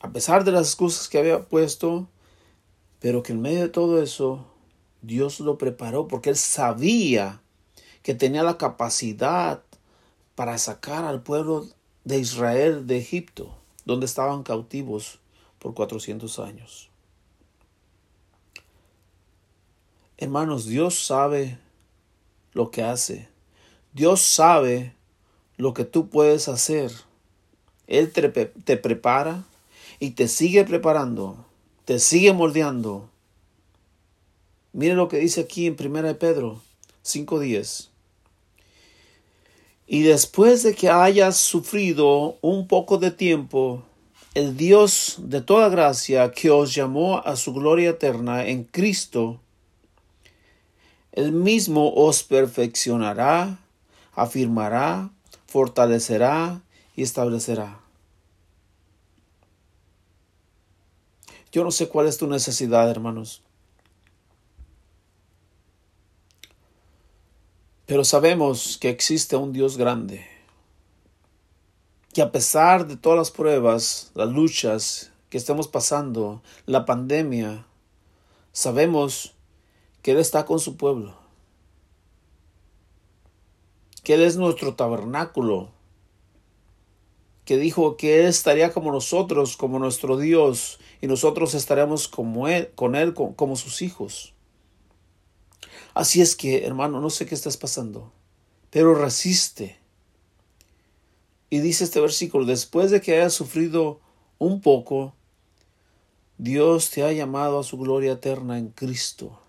A 0.00 0.10
pesar 0.10 0.42
de 0.42 0.50
las 0.50 0.66
excusas 0.66 1.08
que 1.08 1.18
había 1.18 1.44
puesto, 1.44 2.08
pero 2.98 3.22
que 3.22 3.30
en 3.30 3.40
medio 3.40 3.60
de 3.60 3.68
todo 3.68 4.02
eso, 4.02 4.44
Dios 5.00 5.38
lo 5.38 5.58
preparó 5.58 6.08
porque 6.08 6.30
él 6.30 6.36
sabía 6.36 7.40
que 8.02 8.14
tenía 8.16 8.42
la 8.42 8.58
capacidad 8.58 9.62
para 10.34 10.58
sacar 10.58 11.04
al 11.04 11.22
pueblo 11.22 11.68
de 12.02 12.18
Israel 12.18 12.88
de 12.88 12.98
Egipto, 12.98 13.54
donde 13.84 14.06
estaban 14.06 14.42
cautivos 14.42 15.20
por 15.60 15.72
400 15.72 16.40
años. 16.40 16.91
Hermanos, 20.22 20.66
Dios 20.66 21.04
sabe 21.04 21.58
lo 22.52 22.70
que 22.70 22.84
hace. 22.84 23.28
Dios 23.92 24.20
sabe 24.20 24.94
lo 25.56 25.74
que 25.74 25.84
tú 25.84 26.10
puedes 26.10 26.46
hacer. 26.46 26.92
Él 27.88 28.12
te, 28.12 28.76
prepara 28.76 29.42
y 29.98 30.10
te 30.10 30.28
sigue 30.28 30.62
preparando, 30.64 31.44
te 31.86 31.98
sigue 31.98 32.32
moldeando. 32.32 33.10
Mire 34.72 34.94
lo 34.94 35.08
que 35.08 35.18
dice 35.18 35.40
aquí 35.40 35.66
en 35.66 35.76
1 35.76 36.16
Pedro 36.20 36.62
5.10. 37.04 37.88
Y 39.88 40.02
después 40.02 40.62
de 40.62 40.76
que 40.76 40.88
hayas 40.88 41.36
sufrido 41.36 42.38
un 42.42 42.68
poco 42.68 42.98
de 42.98 43.10
tiempo, 43.10 43.82
el 44.34 44.56
Dios 44.56 45.16
de 45.18 45.40
toda 45.40 45.68
gracia 45.68 46.30
que 46.30 46.48
os 46.52 46.72
llamó 46.72 47.18
a 47.18 47.34
su 47.34 47.52
gloria 47.52 47.90
eterna 47.90 48.46
en 48.46 48.62
Cristo, 48.62 49.41
el 51.12 51.32
mismo 51.32 51.92
os 51.94 52.22
perfeccionará, 52.22 53.58
afirmará, 54.14 55.10
fortalecerá 55.46 56.62
y 56.96 57.02
establecerá. 57.02 57.80
Yo 61.52 61.64
no 61.64 61.70
sé 61.70 61.88
cuál 61.88 62.06
es 62.06 62.16
tu 62.16 62.26
necesidad, 62.26 62.90
hermanos. 62.90 63.42
Pero 67.84 68.04
sabemos 68.04 68.78
que 68.78 68.88
existe 68.88 69.36
un 69.36 69.52
Dios 69.52 69.76
grande, 69.76 70.26
que 72.14 72.22
a 72.22 72.32
pesar 72.32 72.86
de 72.86 72.96
todas 72.96 73.18
las 73.18 73.30
pruebas, 73.30 74.12
las 74.14 74.30
luchas 74.30 75.12
que 75.28 75.36
estemos 75.36 75.68
pasando, 75.68 76.42
la 76.64 76.86
pandemia, 76.86 77.66
sabemos 78.52 79.34
que 80.02 80.12
Él 80.12 80.18
está 80.18 80.44
con 80.44 80.58
su 80.58 80.76
pueblo, 80.76 81.14
que 84.02 84.14
Él 84.14 84.22
es 84.22 84.36
nuestro 84.36 84.74
tabernáculo, 84.74 85.70
que 87.44 87.56
dijo 87.56 87.96
que 87.96 88.20
Él 88.20 88.26
estaría 88.26 88.72
como 88.72 88.92
nosotros, 88.92 89.56
como 89.56 89.78
nuestro 89.78 90.16
Dios, 90.18 90.78
y 91.00 91.06
nosotros 91.06 91.54
estaremos 91.54 92.06
como 92.08 92.46
él, 92.46 92.70
con 92.74 92.94
Él 92.94 93.14
como 93.14 93.56
sus 93.56 93.82
hijos. 93.82 94.34
Así 95.94 96.20
es 96.22 96.36
que, 96.36 96.64
hermano, 96.64 97.00
no 97.00 97.10
sé 97.10 97.26
qué 97.26 97.34
estás 97.34 97.56
pasando, 97.56 98.12
pero 98.70 98.94
resiste. 98.94 99.78
Y 101.50 101.58
dice 101.58 101.84
este 101.84 102.00
versículo, 102.00 102.46
después 102.46 102.90
de 102.90 103.00
que 103.00 103.16
hayas 103.16 103.34
sufrido 103.34 104.00
un 104.38 104.60
poco, 104.60 105.14
Dios 106.38 106.90
te 106.90 107.02
ha 107.02 107.12
llamado 107.12 107.58
a 107.58 107.64
su 107.64 107.76
gloria 107.76 108.12
eterna 108.12 108.58
en 108.58 108.70
Cristo. 108.70 109.41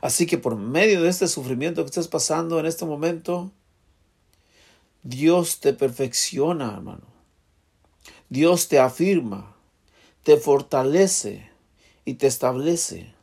Así 0.00 0.26
que 0.26 0.38
por 0.38 0.56
medio 0.56 1.02
de 1.02 1.08
este 1.08 1.26
sufrimiento 1.28 1.82
que 1.82 1.88
estás 1.88 2.08
pasando 2.08 2.58
en 2.58 2.66
este 2.66 2.84
momento, 2.84 3.50
Dios 5.02 5.60
te 5.60 5.72
perfecciona, 5.72 6.72
hermano. 6.74 7.06
Dios 8.28 8.68
te 8.68 8.78
afirma, 8.78 9.56
te 10.22 10.36
fortalece 10.36 11.48
y 12.04 12.14
te 12.14 12.26
establece. 12.26 13.14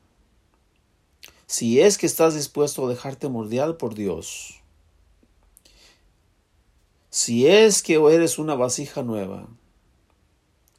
Si 1.46 1.82
es 1.82 1.98
que 1.98 2.06
estás 2.06 2.36
dispuesto 2.36 2.86
a 2.86 2.90
dejarte 2.90 3.30
moldear 3.30 3.78
por 3.78 3.94
Dios, 3.96 4.62
si 7.10 7.46
es 7.48 7.84
que 7.84 7.96
eres 7.96 8.40
una 8.40 8.56
vasija 8.56 9.04
nueva, 9.04 9.48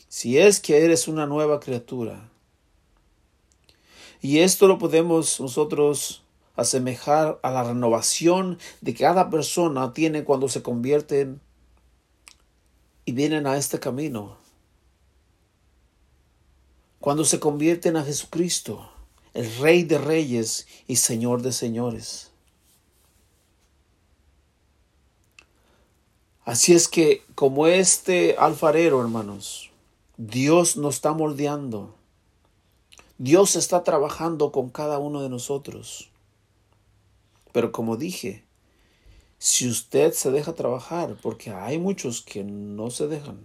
si 0.08 0.38
es 0.38 0.58
que 0.58 0.84
eres 0.84 1.06
una 1.06 1.26
nueva 1.26 1.60
criatura, 1.60 2.30
y 4.24 4.38
esto 4.38 4.68
lo 4.68 4.78
podemos 4.78 5.38
nosotros 5.38 6.22
asemejar 6.56 7.38
a 7.42 7.50
la 7.50 7.62
renovación 7.62 8.58
de 8.80 8.94
que 8.94 9.04
cada 9.04 9.28
persona 9.28 9.92
tiene 9.92 10.24
cuando 10.24 10.48
se 10.48 10.62
convierten 10.62 11.42
y 13.04 13.12
vienen 13.12 13.46
a 13.46 13.58
este 13.58 13.78
camino. 13.78 14.38
Cuando 17.00 17.26
se 17.26 17.38
convierten 17.38 17.98
a 17.98 18.02
Jesucristo, 18.02 18.90
el 19.34 19.54
Rey 19.58 19.82
de 19.82 19.98
Reyes 19.98 20.66
y 20.86 20.96
Señor 20.96 21.42
de 21.42 21.52
Señores. 21.52 22.30
Así 26.46 26.72
es 26.72 26.88
que 26.88 27.22
como 27.34 27.66
este 27.66 28.36
alfarero, 28.38 29.02
hermanos, 29.02 29.70
Dios 30.16 30.78
nos 30.78 30.94
está 30.94 31.12
moldeando 31.12 31.94
Dios 33.18 33.54
está 33.54 33.84
trabajando 33.84 34.50
con 34.50 34.70
cada 34.70 34.98
uno 34.98 35.22
de 35.22 35.28
nosotros. 35.28 36.10
Pero 37.52 37.70
como 37.70 37.96
dije, 37.96 38.44
si 39.38 39.68
usted 39.68 40.12
se 40.12 40.32
deja 40.32 40.54
trabajar, 40.54 41.16
porque 41.22 41.50
hay 41.50 41.78
muchos 41.78 42.22
que 42.22 42.42
no 42.42 42.90
se 42.90 43.06
dejan. 43.06 43.38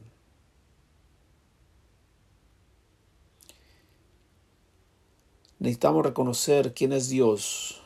Necesitamos 5.59 6.05
reconocer 6.05 6.73
quién 6.73 6.93
es 6.93 7.09
Dios 7.09 7.81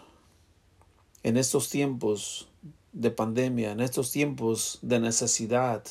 en 1.23 1.37
estos 1.37 1.69
tiempos 1.69 2.47
de 2.93 3.09
pandemia, 3.09 3.71
en 3.71 3.81
estos 3.81 4.11
tiempos 4.11 4.77
de 4.83 4.99
necesidad. 4.99 5.83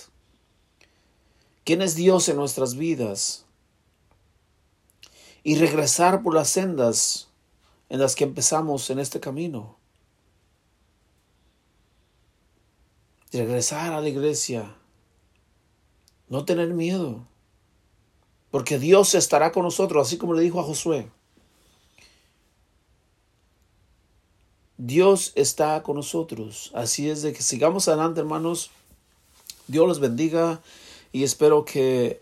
¿Quién 1.64 1.82
es 1.82 1.96
Dios 1.96 2.28
en 2.28 2.36
nuestras 2.36 2.76
vidas? 2.76 3.46
Y 5.44 5.56
regresar 5.56 6.22
por 6.22 6.34
las 6.34 6.48
sendas 6.48 7.28
en 7.88 8.00
las 8.00 8.14
que 8.14 8.24
empezamos 8.24 8.88
en 8.90 8.98
este 8.98 9.20
camino. 9.20 9.76
Regresar 13.32 13.92
a 13.92 14.00
la 14.00 14.08
iglesia. 14.08 14.74
No 16.28 16.44
tener 16.44 16.72
miedo. 16.74 17.26
Porque 18.50 18.78
Dios 18.78 19.14
estará 19.14 19.52
con 19.52 19.64
nosotros, 19.64 20.06
así 20.06 20.18
como 20.18 20.34
le 20.34 20.42
dijo 20.42 20.60
a 20.60 20.64
Josué. 20.64 21.08
Dios 24.76 25.32
está 25.34 25.82
con 25.82 25.96
nosotros. 25.96 26.70
Así 26.74 27.08
es 27.08 27.22
de 27.22 27.32
que 27.32 27.42
sigamos 27.42 27.88
adelante, 27.88 28.20
hermanos. 28.20 28.70
Dios 29.68 29.86
los 29.86 30.00
bendiga 30.00 30.60
y 31.12 31.24
espero 31.24 31.64
que 31.64 32.20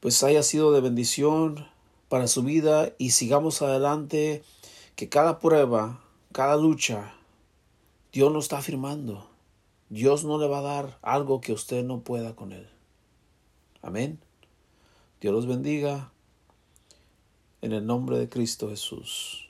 pues 0.00 0.22
haya 0.22 0.42
sido 0.42 0.72
de 0.72 0.80
bendición 0.80 1.68
para 2.10 2.26
su 2.26 2.42
vida 2.42 2.92
y 2.98 3.12
sigamos 3.12 3.62
adelante, 3.62 4.42
que 4.96 5.08
cada 5.08 5.38
prueba, 5.38 6.02
cada 6.32 6.56
lucha, 6.56 7.14
Dios 8.12 8.32
nos 8.32 8.46
está 8.46 8.58
afirmando. 8.58 9.28
Dios 9.90 10.24
no 10.24 10.36
le 10.36 10.48
va 10.48 10.58
a 10.58 10.62
dar 10.62 10.98
algo 11.02 11.40
que 11.40 11.52
usted 11.52 11.84
no 11.84 12.00
pueda 12.00 12.34
con 12.34 12.50
él. 12.50 12.68
Amén. 13.80 14.18
Dios 15.20 15.32
los 15.32 15.46
bendiga 15.46 16.10
en 17.62 17.72
el 17.72 17.86
nombre 17.86 18.18
de 18.18 18.28
Cristo 18.28 18.68
Jesús. 18.68 19.49